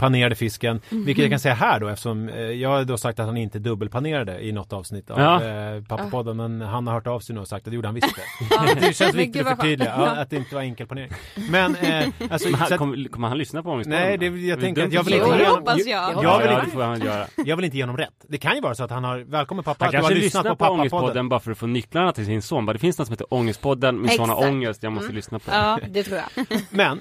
[0.00, 0.80] panerade fisken.
[0.88, 3.58] Vilket jag kan säga här då eftersom eh, jag har då sagt att han inte
[3.58, 5.44] dubbelpanerade i något avsnitt av Ja.
[5.44, 7.94] eh, Pappapodden men han har hört av sig nu och sagt att det gjorde han
[7.94, 8.80] visst det.
[8.86, 11.10] det känns viktigt att förtydliga ja, att det inte var enkel panering.
[11.50, 14.00] Men eh, alltså, Men han, att, kommer, kommer han lyssna på Ångestpodden?
[14.02, 15.86] Nej, det- jag tänker att jag vill inte ge honom- jag.
[15.86, 17.26] jag Ja, vill inte- får han göra.
[17.44, 18.24] jag vill inte ge honom rätt.
[18.28, 20.48] Det kan ju vara så att han har, välkommen pappa, Han du har lyssnat på
[20.50, 20.80] på, Pappapodden.
[20.80, 22.66] Ångestpodden bara för att få nycklarna till sin son.
[22.66, 25.50] Bara, Det finns något som heter Ångestpodden, min son har ångest, jag måste lyssna på
[25.52, 26.46] Ja, det tror jag.
[26.70, 27.00] Men,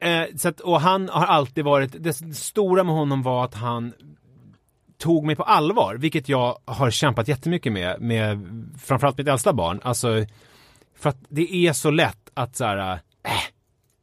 [0.00, 1.94] eh, så att, och han har alltid varit,
[2.30, 3.92] det stora med honom var att han
[4.98, 8.38] tog mig på allvar, vilket jag har kämpat jättemycket med, med
[8.78, 9.80] framförallt mitt äldsta barn.
[9.82, 10.26] Alltså,
[10.96, 13.32] för att det är så lätt att så här, äh,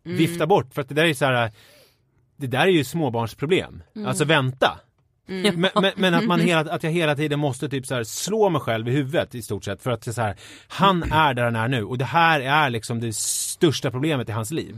[0.04, 1.52] vifta bort, för att det där är så här,
[2.38, 3.84] det där är ju småbarnsproblem.
[4.06, 4.80] Alltså vänta.
[5.28, 8.62] Men, men, men att, man hela, att jag hela tiden måste typ så slå mig
[8.62, 10.36] själv i huvudet i stort sett för att så här,
[10.68, 14.32] han är där han är nu och det här är liksom det största problemet i
[14.32, 14.78] hans liv.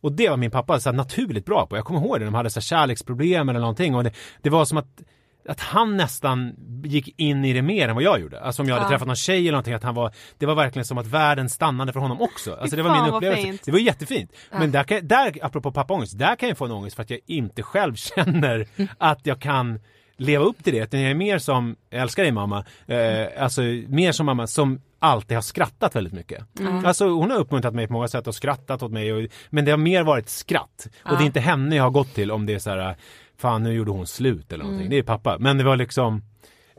[0.00, 1.76] Och det var min pappa så naturligt bra på.
[1.76, 4.64] Jag kommer ihåg det, de hade så här kärleksproblem eller någonting och det, det var
[4.64, 5.02] som att
[5.48, 8.40] att han nästan gick in i det mer än vad jag gjorde.
[8.40, 8.88] Alltså om jag hade Ja.
[8.90, 11.92] träffat någon tjej eller någonting, att han var, det var verkligen som att världen stannade
[11.92, 12.54] för honom också.
[12.54, 13.62] Alltså det var min upplevelse.
[13.64, 14.32] Det var jättefint.
[14.50, 17.20] Men där, kan, där, apropå pappaångest, där kan jag få en ångest för att jag
[17.26, 18.66] inte själv känner
[18.98, 19.80] att jag kan
[20.16, 20.78] leva upp till det.
[20.78, 24.80] Utan jag är mer som, jag älskar dig mamma, eh, alltså mer som mamma som
[24.98, 26.44] alltid har skrattat väldigt mycket.
[26.84, 29.12] Alltså hon har uppmuntrat mig på många sätt och skrattat åt mig.
[29.12, 30.86] Och, men det har mer varit skratt.
[31.04, 32.96] Och det är inte henne jag har gått till om det är så här,
[33.38, 34.90] fan nu gjorde hon slut eller någonting.
[34.90, 35.36] Det är pappa.
[35.38, 36.22] Men det var liksom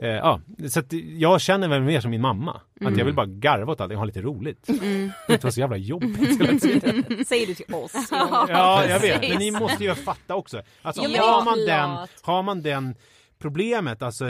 [0.02, 0.40] Eh, ja,
[0.70, 2.60] så att jag känner väl mer som min mamma.
[2.84, 4.66] Att jag vill bara garva åt allting och ha lite roligt.
[4.66, 7.24] Det inte vara så jävla jobbigt hela tiden.
[7.26, 7.92] Säger du till oss.
[8.10, 9.28] Ja, jag vet.
[9.28, 10.62] Men ni måste ju fatta också.
[10.82, 12.94] Alltså, Ja, har, det man den, har man den
[13.38, 14.24] problemet, alltså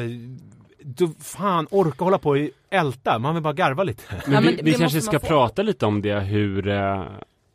[0.83, 2.39] då fan orka hålla på och
[2.71, 3.19] älta.
[3.19, 4.03] Man vill bara garva lite.
[4.27, 7.05] Men Ja, vi, men det- vi det kanske ska prata lite om det, hur, eh,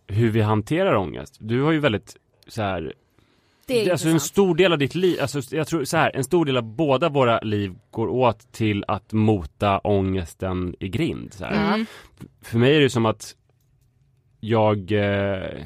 [0.07, 1.38] hur vi hanterar ångest.
[1.39, 2.15] Du har ju väldigt
[2.47, 2.93] så här
[3.66, 6.24] Det är Alltså en stor del av ditt liv, alltså jag tror så här, en
[6.24, 11.34] stor del av båda våra liv går åt till att mota ångesten i grind.
[11.34, 11.45] Så.
[11.45, 11.86] Mm.
[12.41, 13.36] För mig är det som att
[14.39, 15.66] jag eh,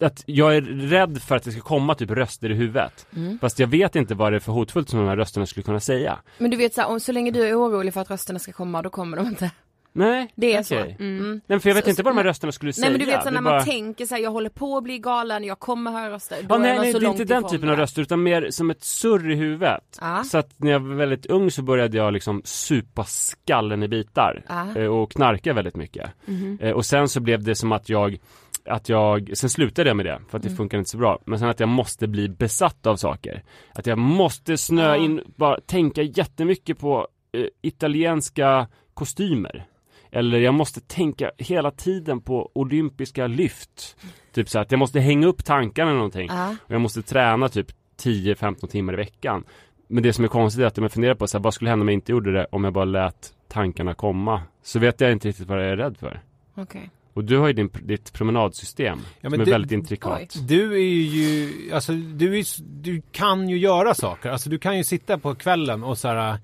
[0.00, 3.06] att jag är rädd för att det ska komma typ röster i huvudet.
[3.16, 3.38] Mm.
[3.38, 5.80] Fast jag vet inte vad det är för hotfullt som de här rösterna skulle kunna
[5.80, 6.18] säga.
[6.38, 8.52] Men du vet så, här, om, så länge du är orolig för att rösterna ska
[8.52, 9.50] komma, då kommer de inte.
[9.92, 10.64] Nej, Det är okej.
[10.64, 11.02] så.
[11.02, 11.30] Mm.
[11.32, 12.82] Nej men för jag vet Så- inte vad de här rösterna skulle säga.
[12.84, 14.84] Nej men du vet så när bara- man tänker så här, jag håller på att
[14.84, 16.42] bli galen, jag kommer höra röster.
[16.42, 18.84] Då nej, nej, så det är inte den typen av röster utan mer som ett
[18.84, 19.98] surr i huvudet.
[20.00, 20.24] Ja.
[20.24, 24.42] Så att när jag var väldigt ung så började jag liksom supa skallen i bitar
[24.48, 24.76] Ja.
[24.76, 26.10] eh, och knarka väldigt mycket.
[26.60, 28.18] Eh, Och sen så blev det som att jag
[28.64, 30.56] att jag, sen slutade jag med det för att det Mm.
[30.56, 31.18] funkar inte så bra.
[31.26, 33.42] Men sen att jag måste bli besatt av saker.
[33.74, 35.04] Att jag måste snöa Ja.
[35.04, 39.66] in, bara tänka jättemycket på eh, italienska kostymer.
[40.10, 43.96] Eller jag måste tänka hela tiden på olympiska lyft.
[44.32, 46.28] Typ så att jag måste hänga upp tankarna eller någonting.
[46.30, 46.56] Ja.
[46.64, 47.66] Och jag måste träna typ
[48.02, 49.44] 10-15 timmar i veckan.
[49.88, 51.70] Men det som är konstigt är att om jag funderar på så här, vad skulle
[51.70, 54.42] hända om jag inte gjorde det om jag bara lät tankarna komma.
[54.62, 56.20] Så vet jag inte riktigt vad jag är rädd för.
[56.54, 56.90] Okej.
[57.14, 60.36] Och du har ju din, ditt promenadsystem Ja, som är du- väldigt intrikat.
[60.48, 62.44] Du är ju, alltså du, är,
[62.82, 64.30] du kan ju göra saker.
[64.30, 66.38] Alltså du kan ju sitta på kvällen och så här,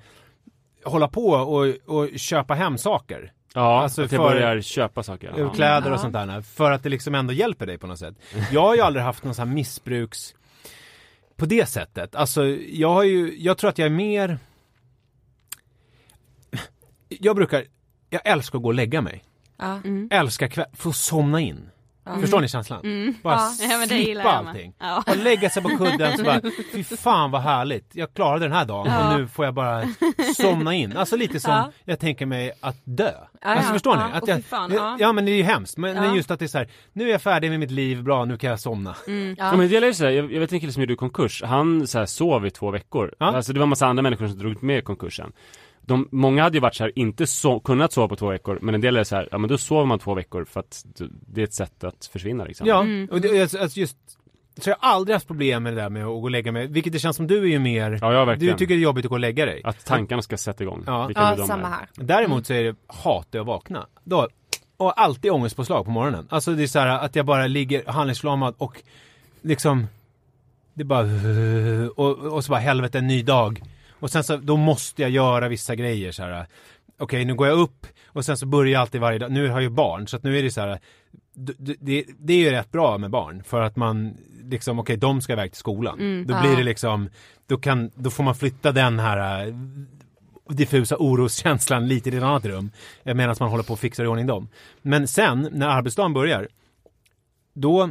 [0.85, 3.33] hålla på och, och köpa hem saker.
[3.57, 5.35] Ja, Alltså att jag för- börjar köpa saker.
[5.39, 5.51] Ja.
[5.51, 6.41] Kläder och sånt där.
[6.43, 8.15] För att det liksom ändå hjälper dig på något sätt.
[8.53, 10.35] Jag har ju aldrig haft någon sån här missbruks...
[11.37, 12.15] På det sättet.
[12.15, 14.39] Alltså jag har ju, jag tror att jag är mer...
[17.09, 17.65] Jag brukar,
[18.11, 19.25] jag älskar att gå och lägga mig.
[19.57, 19.81] Ja.
[20.11, 21.71] Älskar kväll, få somna in.
[22.07, 22.19] Ja.
[22.21, 22.81] Förstår ni känslan?
[22.85, 23.15] Mm.
[23.23, 23.53] Bara Ja.
[23.71, 24.51] Ja, men det gillar slippa jag med.
[24.51, 24.75] allting.
[24.79, 25.03] Ja.
[25.07, 26.41] Och lägga sig på kudden så bara,
[26.73, 27.91] fy fan vad härligt.
[27.93, 29.13] Jag klarade den här dagen Ja.
[29.15, 29.85] och nu får jag bara
[30.37, 30.97] somna in.
[30.97, 31.73] Alltså lite som Ja.
[31.85, 33.13] jag tänker mig att dö.
[33.43, 33.73] Ja, alltså ja.
[33.73, 34.01] förstår ni?
[34.03, 34.97] Ja, Att jag, fan, ja.
[35.01, 35.13] ja.
[35.13, 35.77] men det är ju hemskt.
[35.77, 36.17] Men, Ja.
[36.17, 38.37] just att det är så här, nu är jag färdig med mitt liv, bra nu
[38.39, 38.97] kan jag somna.
[39.07, 39.35] Mm.
[39.39, 39.51] Ja.
[39.51, 41.87] men det gäller ju så här, jag, jag vet en kille som gjorde konkurs, han
[41.87, 43.15] så här, sov i två veckor.
[43.19, 43.27] Ja.
[43.27, 45.33] Alltså det var en massa andra människor som drog med i konkursen.
[45.87, 48.75] De, många hade ju varit så här, inte så, kunnat sova på två veckor, men
[48.75, 50.85] en del är så här, ja men då sover man två veckor för att
[51.27, 52.67] det är ett sätt att försvinna liksom.
[52.67, 53.09] Ja, Mm.
[53.13, 53.97] och det, alltså alltså just
[54.61, 56.67] så jag har aldrig haft problem med det där med att gå och lägga mig,
[56.67, 59.05] vilket det känns som du är ju mer, Ja, jag du tycker det är jobbigt
[59.05, 59.61] att gå och lägga dig.
[59.65, 60.85] Att tankarna ska sätta igång.
[60.87, 61.11] Ja.
[61.15, 61.71] Ja, samma är.
[61.71, 61.89] här.
[61.95, 63.87] Däremot så är det, hatar jag att vakna.
[64.05, 64.29] Då,
[64.77, 66.27] och alltid ångestpåslag på morgonen.
[66.31, 68.83] Alltså det är så här att jag bara ligger handlingsförlamad och
[69.43, 69.87] liksom
[70.75, 71.07] Det bara
[71.97, 73.63] och, och så bara helvete en ny dag.
[74.05, 76.47] Och sen så då måste jag göra vissa grejer så här.
[76.99, 79.33] Okej nu går jag upp och sen så börjar jag alltid varje dag.
[79.33, 80.81] Nu har jag ju barn så att nu är det så här.
[81.35, 84.97] d- d- Det, det är ju rätt bra med barn för att man liksom okej
[84.97, 85.99] de ska iväg till skolan.
[86.01, 86.27] Mm.
[86.27, 86.41] då Ja.
[86.41, 87.09] blir det liksom
[87.47, 89.55] då kan då får man flytta den här äh,
[90.49, 92.71] diffusa oroskänslan lite i ett annat rum
[93.05, 94.49] eh, medan man håller på och fixar i ordning dem.
[94.83, 96.49] Men sen när arbetsdagen börjar
[97.55, 97.83] då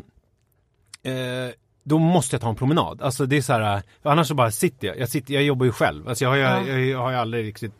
[1.03, 1.53] eh,
[1.84, 3.01] då måste jag ta en promenad.
[3.01, 4.97] Alltså det är så här, annars så bara sitter jag.
[4.99, 6.07] Jag, sitter, jag jobbar ju själv.
[6.09, 6.67] Alltså jag har ju, Ja.
[6.67, 7.73] jag, jag har ju aldrig riktigt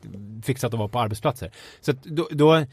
[0.44, 1.52] fixat att vara på arbetsplatser.
[1.82, 2.66] Så att då, då,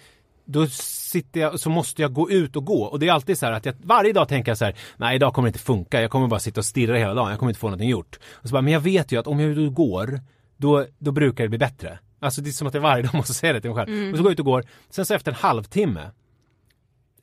[0.45, 2.83] då sitter jag, så måste jag gå ut och gå.
[2.85, 5.17] Och det är alltid så här att jag varje dag tänker jag så här, nej
[5.17, 6.03] idag kommer det inte funka.
[6.03, 7.31] Jag kommer bara sitta och stirra hela dagen.
[7.31, 8.19] Jag kommer inte få någonting gjort.
[8.33, 10.21] Och så bara, men jag vet ju att om jag går,
[10.57, 11.99] då, då brukar det bli bättre.
[12.21, 14.11] Alltså det är som att jag varje dag måste säga det till mig själv.
[14.13, 14.65] Och så går jag ut och går.
[14.91, 16.11] Sen så efter en halvtimme,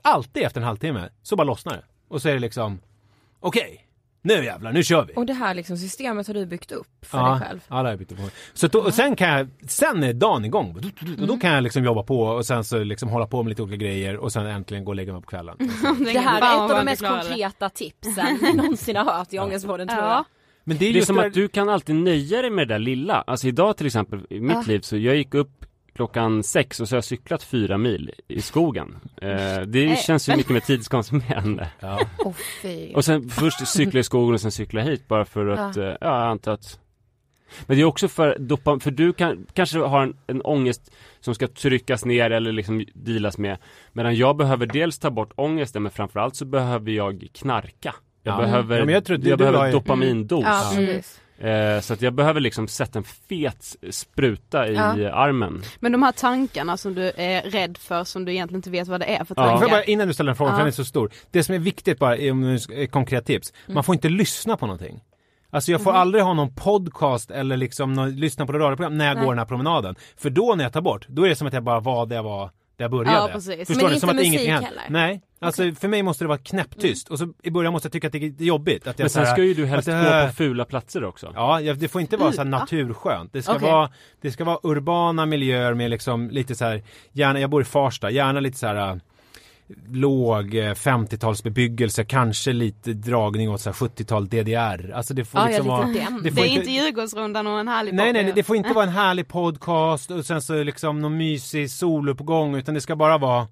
[0.01, 1.83] alltid efter en halvtimme, så bara lossnar det.
[2.07, 2.79] Och så är det liksom,
[3.39, 3.86] okej,
[4.28, 5.13] nu jävlar, nu kör vi.
[5.15, 7.59] Och det här liksom systemet har du byggt upp för Ja, dig själv?
[7.67, 8.19] ja, det har jag byggt upp.
[8.53, 10.75] Så då, och sen kan jag, sen är dagen igång.
[10.78, 11.28] Och Mm.
[11.28, 13.78] då kan jag liksom jobba på och sen så liksom hålla på med lite olika
[13.86, 15.55] grejer och sen äntligen gå och lägga mig på kvällen.
[16.13, 19.88] Det här är ett av de mest konkreta tipsen vi någonsin har hört i Ångestpodden
[19.88, 20.09] tror jag.
[20.11, 20.25] Ja.
[20.63, 22.67] Men det är Det är som det där- att du kan alltid nöja dig med
[22.67, 23.23] det där lilla.
[23.28, 24.61] Alltså idag till exempel, i mitt Ah.
[24.67, 25.65] liv så jag gick upp
[25.97, 28.97] klockan sex och så har jag cyklat fyra mil i skogen.
[29.21, 31.67] Eh, det känns ju mycket mer tidskonsumerande.
[31.79, 31.99] Ja.
[32.61, 32.93] Fy.
[32.93, 35.83] Och sen först cykla i skogen och sen cykla hit bara för att, Ja.
[35.83, 36.79] ja jag antar att
[37.65, 41.35] Men det är också för dopa, för du kan, kanske har en, en ångest som
[41.35, 43.57] ska tryckas ner eller liksom dealas med
[43.93, 48.37] Medan jag behöver dels ta bort ångesten men framförallt så behöver jag knarka Jag Ja.
[48.37, 50.73] behöver, Ja, jag jag behöver ju- dopamindos Ja.
[51.39, 55.11] Eh, Så att jag behöver liksom sätta en fet spruta i Ja.
[55.13, 58.88] armen Men de här tankarna som du är rädd för, som du egentligen inte vet
[58.88, 59.43] vad det är för Ja.
[59.43, 59.75] Får jag tankar.
[59.75, 60.59] bara, innan du ställer en fråga, för Ja.
[60.59, 61.11] den är så stor.
[61.31, 63.53] Det som är viktigt bara, är konkret tips.
[63.65, 63.73] Mm.
[63.75, 64.99] Man får inte lyssna på någonting.
[65.49, 65.99] Alltså jag får Mhm.
[66.01, 69.25] aldrig ha någon podcast eller liksom någon, lyssna på ett radioprogram när jag Nej.
[69.25, 69.95] går den här promenaden.
[70.17, 72.15] För då när jag tar bort, då är det som att jag bara var där
[72.15, 72.45] jag var
[72.77, 73.17] där jag började.
[73.17, 73.67] Ja, precis.
[73.67, 73.88] Förstår Men ni?
[73.89, 74.83] inte Som att musik ingenting heller?
[74.89, 77.09] Nej, alltså för mig måste det vara knäpptyst.
[77.09, 78.88] Och så i början måste jag tycka att det är jobbigt.
[78.88, 81.03] Att jag Men sen så här- ska ju du helst gå äh, på fula platser
[81.03, 83.33] också Ja, det får inte vara så här naturskönt.
[83.33, 83.71] Det ska, Okej.
[83.71, 83.89] vara,
[84.21, 88.09] det ska vara urbana miljöer med liksom lite så här, gärna, jag bor i Farsta,
[88.09, 88.99] gärna lite så här
[89.89, 94.91] låg eh, 50-talsbebyggelse, kanske lite dragning åt så här 70-tal DDR.
[94.95, 95.88] Alltså det får Ja, liksom ja, vara...
[96.23, 98.91] Det, får är inte Djurgårdsrundan och en härlig Nej, nej, det får inte vara en
[98.91, 103.47] härlig podcast och sen så liksom någon mysig soluppgång utan det ska bara vara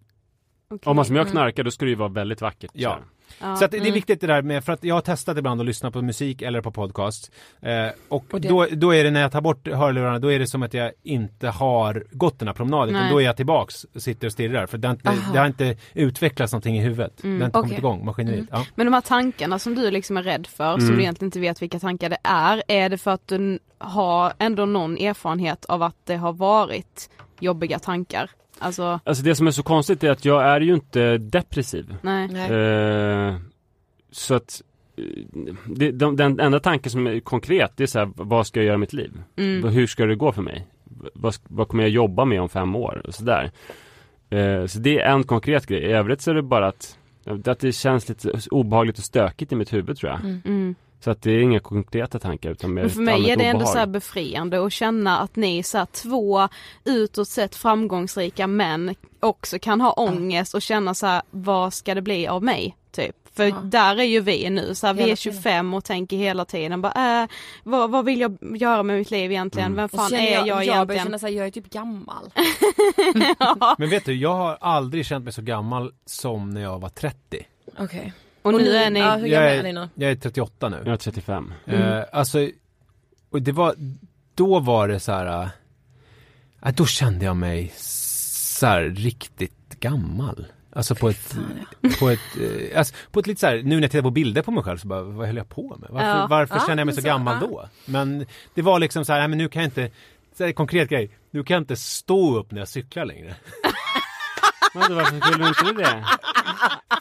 [0.70, 0.89] Okej.
[0.89, 2.72] Om man som jag knarkar då ska det ju vara väldigt vackert.
[2.74, 2.99] Ja.
[3.41, 3.55] Ja.
[3.55, 5.66] Så att det är viktigt det där med, för att jag har testat ibland att
[5.68, 7.32] lyssna på musik eller på podcast.
[7.61, 10.39] Eh, och Och det- då, då är det när jag tar bort hörlurarna, då är
[10.39, 12.95] det som att jag inte har gått den här promenaden.
[12.95, 14.66] Utan då är jag tillbaks och sitter och stirrar.
[14.66, 15.34] För det har inte, Aha.
[15.34, 17.24] det har inte utvecklats någonting i huvudet.
[17.24, 17.38] Mm.
[17.38, 17.78] Det har inte kommit Okej.
[17.80, 18.47] igång, maskineriet.
[18.51, 18.66] Ja.
[18.76, 20.95] Men de här tankarna som du liksom är rädd för, som Mm.
[20.95, 24.66] du egentligen inte vet vilka tankar det är, är det för att du har ändå
[24.66, 27.09] någon erfarenhet av att det har varit
[27.39, 28.30] jobbiga tankar?
[28.59, 31.95] Alltså, Alltså det som är så konstigt är att jag är ju inte depressiv.
[32.01, 32.27] nej.
[32.27, 32.51] Nej.
[32.51, 33.35] Eh,
[34.11, 34.61] så att
[34.97, 35.03] eh,
[35.65, 38.65] det, de, den enda tanken som är konkret det är så här, vad ska jag
[38.65, 39.11] göra i mitt liv?
[39.35, 39.69] Mm.
[39.69, 40.67] Hur ska det gå för mig?
[41.13, 43.01] Vad, vad kommer jag jobba med om fem år?
[43.07, 43.51] Och sådär.
[44.29, 45.83] Eh, så det är en konkret grej.
[45.83, 46.97] I övrigt så är det bara att,
[47.45, 50.19] att det känns lite obehagligt och stökigt i mitt huvud tror jag.
[50.45, 50.75] Mm.
[51.05, 53.57] Så att det är inga konkreta tankar utan mer Men för mig är det ändå
[53.57, 53.73] obehag.
[53.73, 56.47] så här befriande att känna att ni så här två
[56.83, 62.01] utåt sett framgångsrika män också kan ha ångest och känna så här, vad ska det
[62.01, 62.77] bli av mig?
[62.91, 63.15] Typ.
[63.33, 63.55] För Ja.
[63.63, 65.17] där är ju vi nu, så här, vi är tiden.
[65.17, 67.29] 25 och tänker hela tiden bara, äh,
[67.63, 69.71] vad, vad vill jag göra med mitt liv egentligen?
[69.71, 69.77] Mm.
[69.77, 71.03] Vem fan är jag, jag börjar egentligen?
[71.03, 72.31] känna såhär, jag är typ gammal.
[73.39, 73.75] ja.
[73.77, 77.45] Men vet du, jag har aldrig känt mig så gammal som när jag var 30.
[77.77, 78.13] Okej.
[78.45, 79.89] Och nu är ni, Ja, hur Jag gamla är- är ni nu?
[79.95, 80.77] Jag är 38 nu.
[80.85, 81.53] Jag är 35.
[81.65, 82.49] Eh, alltså,
[83.29, 83.75] och det var,
[84.35, 85.49] då var det så här,
[86.65, 90.45] äh, då kände jag mig så här riktigt gammal.
[90.75, 91.35] Alltså på ett,
[91.99, 94.41] på ett, eh, alltså på ett lite så här, nu när jag tittar på bilder
[94.41, 95.89] på mig själv så bara, vad höll jag på med?
[95.91, 96.27] Varför, Ja.
[96.29, 97.47] varför Ja, känner jag mig så så, gammal ja.
[97.47, 97.69] då?
[97.85, 99.89] Men det var liksom så här, nej men nu kan jag inte,
[100.37, 103.35] så här, konkret grej, nu kan jag inte stå upp när jag cyklar längre.
[104.73, 106.05] Men varför skulle du inte det?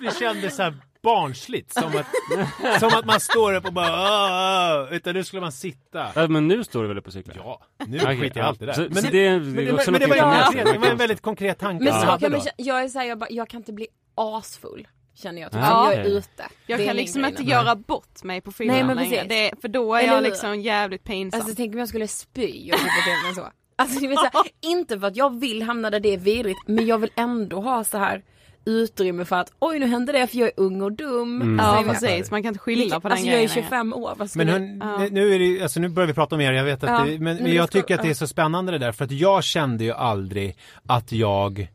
[0.01, 0.75] Det kändes så här
[1.05, 2.07] barnsligt, som att,
[2.81, 6.07] som att man står upp och bara, "Åh, åh", utan nu skulle man sitta.
[6.15, 7.35] Ja, men nu står du väl på cyklar?
[7.37, 8.49] Ja, nu Okej, skiter jag ja.
[8.49, 8.73] allt det där.
[8.73, 11.21] Så, Men så det- Men det, men det, var, som konkret, det var en väldigt
[11.23, 11.85] konkret tanke.
[11.85, 12.39] Men då.
[12.39, 14.89] kä- jag är såhär, jag, bara, jag kan inte bli asfull.
[15.17, 15.61] Känner jag typ.
[15.61, 16.49] Ja, Som jag är ute.
[16.67, 17.51] jag Det kan liksom inte nu.
[17.51, 19.11] göra bort mig på fyllan men längre.
[19.11, 19.29] precis.
[19.29, 20.25] Det, för då är Eller jag hur?
[20.25, 21.41] liksom jävligt pinsam.
[21.41, 22.89] Alltså tänk om jag skulle spy och typ
[23.27, 23.49] men så.
[23.77, 24.31] Alltså det vill säga,
[24.61, 27.85] inte för att jag vill hamna där det är vidrigt men jag vill ändå ha
[27.85, 28.23] så här
[28.67, 31.43] utrymme för att oj nu hände det för jag är ung och dum.
[31.43, 31.59] Mm.
[31.59, 33.65] ja Alltså, jag- precis, man kan inte skylla på den alltså jag är grejen.
[33.65, 34.01] 25 år.
[34.01, 34.53] Vad Men skulle...
[34.53, 35.09] hon, Ja.
[35.11, 37.11] nu är det, alltså nu börjar vi prata om er, jag vet att Ja, det,
[37.19, 38.15] men, men men jag ska- tycker att det är ja.
[38.15, 40.57] så spännande det där för att jag kände ju aldrig
[40.87, 41.69] att jag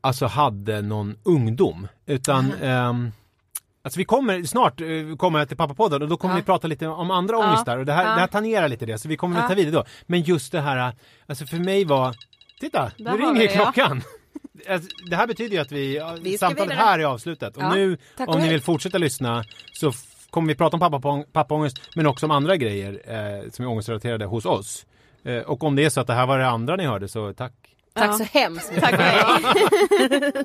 [0.00, 3.12] alltså hade någon ungdom utan ehm,
[3.82, 6.36] Alltså vi kommer snart uh, kommer jag till pappapodden och då kommer Ja.
[6.40, 7.46] vi prata lite om andra Ja.
[7.48, 8.14] ångestar och det här, Ja.
[8.14, 9.42] det här tangerar lite det så vi kommer Ja.
[9.42, 9.84] att ta vidare då.
[10.06, 10.92] Men just det här,
[11.26, 12.14] alltså för mig var,
[12.60, 13.96] titta, Där nu ringer vi det, ja.
[14.68, 16.84] Alltså, det här betyder ju att vi, Vi samtalet vidare.
[16.84, 17.74] här är avslutat och Ja.
[17.74, 18.52] nu Tack om och ni hej.
[18.52, 19.92] vill fortsätta lyssna så
[20.30, 24.24] kommer vi prata om pappapång- pappaångest men också om andra grejer eh, som är ångestrelaterade
[24.24, 24.86] hos oss.
[25.24, 27.32] Eh, och om det är så att det här var det andra ni hörde så
[27.34, 27.54] tack.
[27.94, 28.12] Tack Ja.
[28.12, 28.84] så hemskt mycket.
[28.84, 30.32] Tack och hej.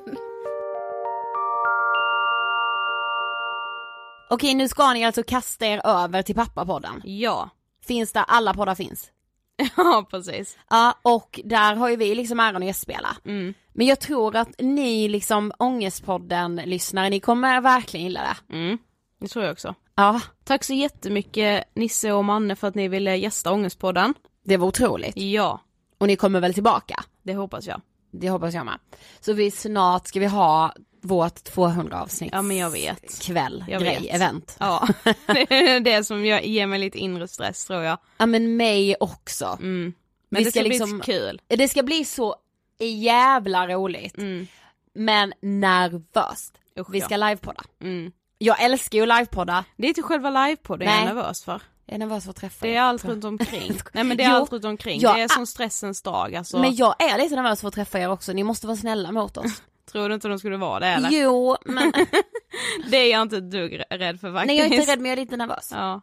[4.30, 7.00] Okej nu ska ni alltså kasta er över till pappapodden.
[7.04, 7.50] Ja,
[7.86, 9.10] Finns där alla poddar finns.
[9.76, 10.56] ja precis.
[10.70, 13.16] Ja och där har ju vi liksom äran att gästspela.
[13.24, 13.54] Mm.
[13.72, 18.54] Men jag tror att ni liksom Ångestpodden lyssnare, ni kommer verkligen gilla det.
[18.56, 18.78] Mm.
[19.20, 19.74] Det tror jag också.
[19.94, 24.14] Ja, Tack så jättemycket Nisse och Manne för att ni ville gästa Ångestpodden.
[24.44, 25.16] det var otroligt.
[25.16, 25.60] Ja,
[25.98, 27.04] Och ni kommer väl tillbaka?
[27.22, 27.80] det hoppas jag.
[28.10, 28.78] Det hoppas jag med.
[29.20, 30.74] Så vi snart ska vi ha
[31.04, 33.20] vårt 200 avsnitt Ja, men jag vet.
[33.22, 34.14] kväll, Jag grej, vet.
[34.14, 34.56] event.
[34.60, 34.88] Ja,
[35.26, 37.98] det är det som jag, ger mig lite inre stress tror jag.
[38.16, 39.44] Ja men mig också.
[39.60, 39.94] Mm.
[40.28, 41.40] Men Vi det ska ska, liksom- bli kul.
[41.46, 42.34] Det ska bli så
[42.80, 44.18] jävla roligt.
[44.18, 44.46] Mm.
[44.94, 46.54] Men nervöst.
[46.80, 47.04] Usch, Vi ja.
[47.04, 47.62] ska livepodda.
[47.82, 48.12] Mm.
[48.38, 49.64] Jag älskar ju livepodda.
[49.76, 51.62] Det är inte själva livepodden jag är nervös för.
[51.86, 53.72] Jag är nervös för att träffa Det är allt runt omkring.
[53.92, 55.00] Nej men det är Jo, allt runt omkring.
[55.00, 56.58] jag det är är- som stressens dag alltså.
[56.58, 59.36] Men jag är lite nervös för att träffa er också, ni måste vara snälla mot
[59.36, 59.62] oss.
[59.92, 61.10] Tror du inte de skulle vara det eller?
[61.10, 61.92] Jo, men
[62.90, 64.46] Det är jag inte ett dugg rädd för faktiskt.
[64.46, 65.68] nej jag är inte rädd men jag är lite nervös.
[65.72, 66.00] Ja.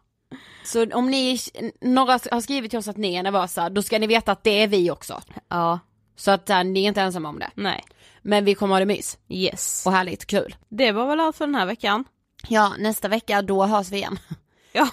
[0.64, 1.38] Så om ni,
[1.80, 4.62] några har skrivit till oss att ni är nervösa, då ska ni veta att det
[4.62, 5.22] är vi också.
[5.48, 5.80] Ja.
[6.16, 7.50] Så att äh, ni är inte ensamma om det.
[7.54, 7.84] Nej.
[8.22, 9.18] Men vi kommer ha det mys.
[9.28, 9.86] Yes.
[9.86, 10.56] Och härligt, kul.
[10.68, 12.04] Det var väl allt för den här veckan.
[12.48, 14.18] Ja, nästa vecka då hörs vi igen.
[14.74, 14.88] Ja,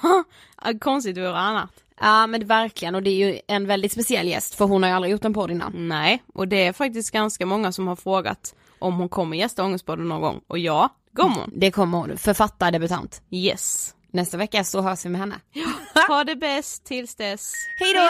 [0.80, 1.70] konstigt vore annat.
[2.02, 4.96] Ja men verkligen och det är ju en väldigt speciell gäst för hon har ju
[4.96, 5.88] aldrig gjort en podd innan.
[5.88, 10.08] Nej, och det är faktiskt ganska många som har frågat om hon kommer gästa Ångestpodden
[10.08, 11.52] någon gång och ja, kommer hon.
[11.56, 13.22] Det kommer hon, författardebutant.
[13.32, 13.96] Yes.
[14.12, 15.40] Nästa vecka så hörs vi med henne.
[16.08, 17.52] ha det bäst tills dess.
[17.78, 18.10] Hej då!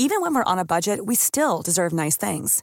[0.00, 2.62] Even when we're on a budget we still deserve nice things.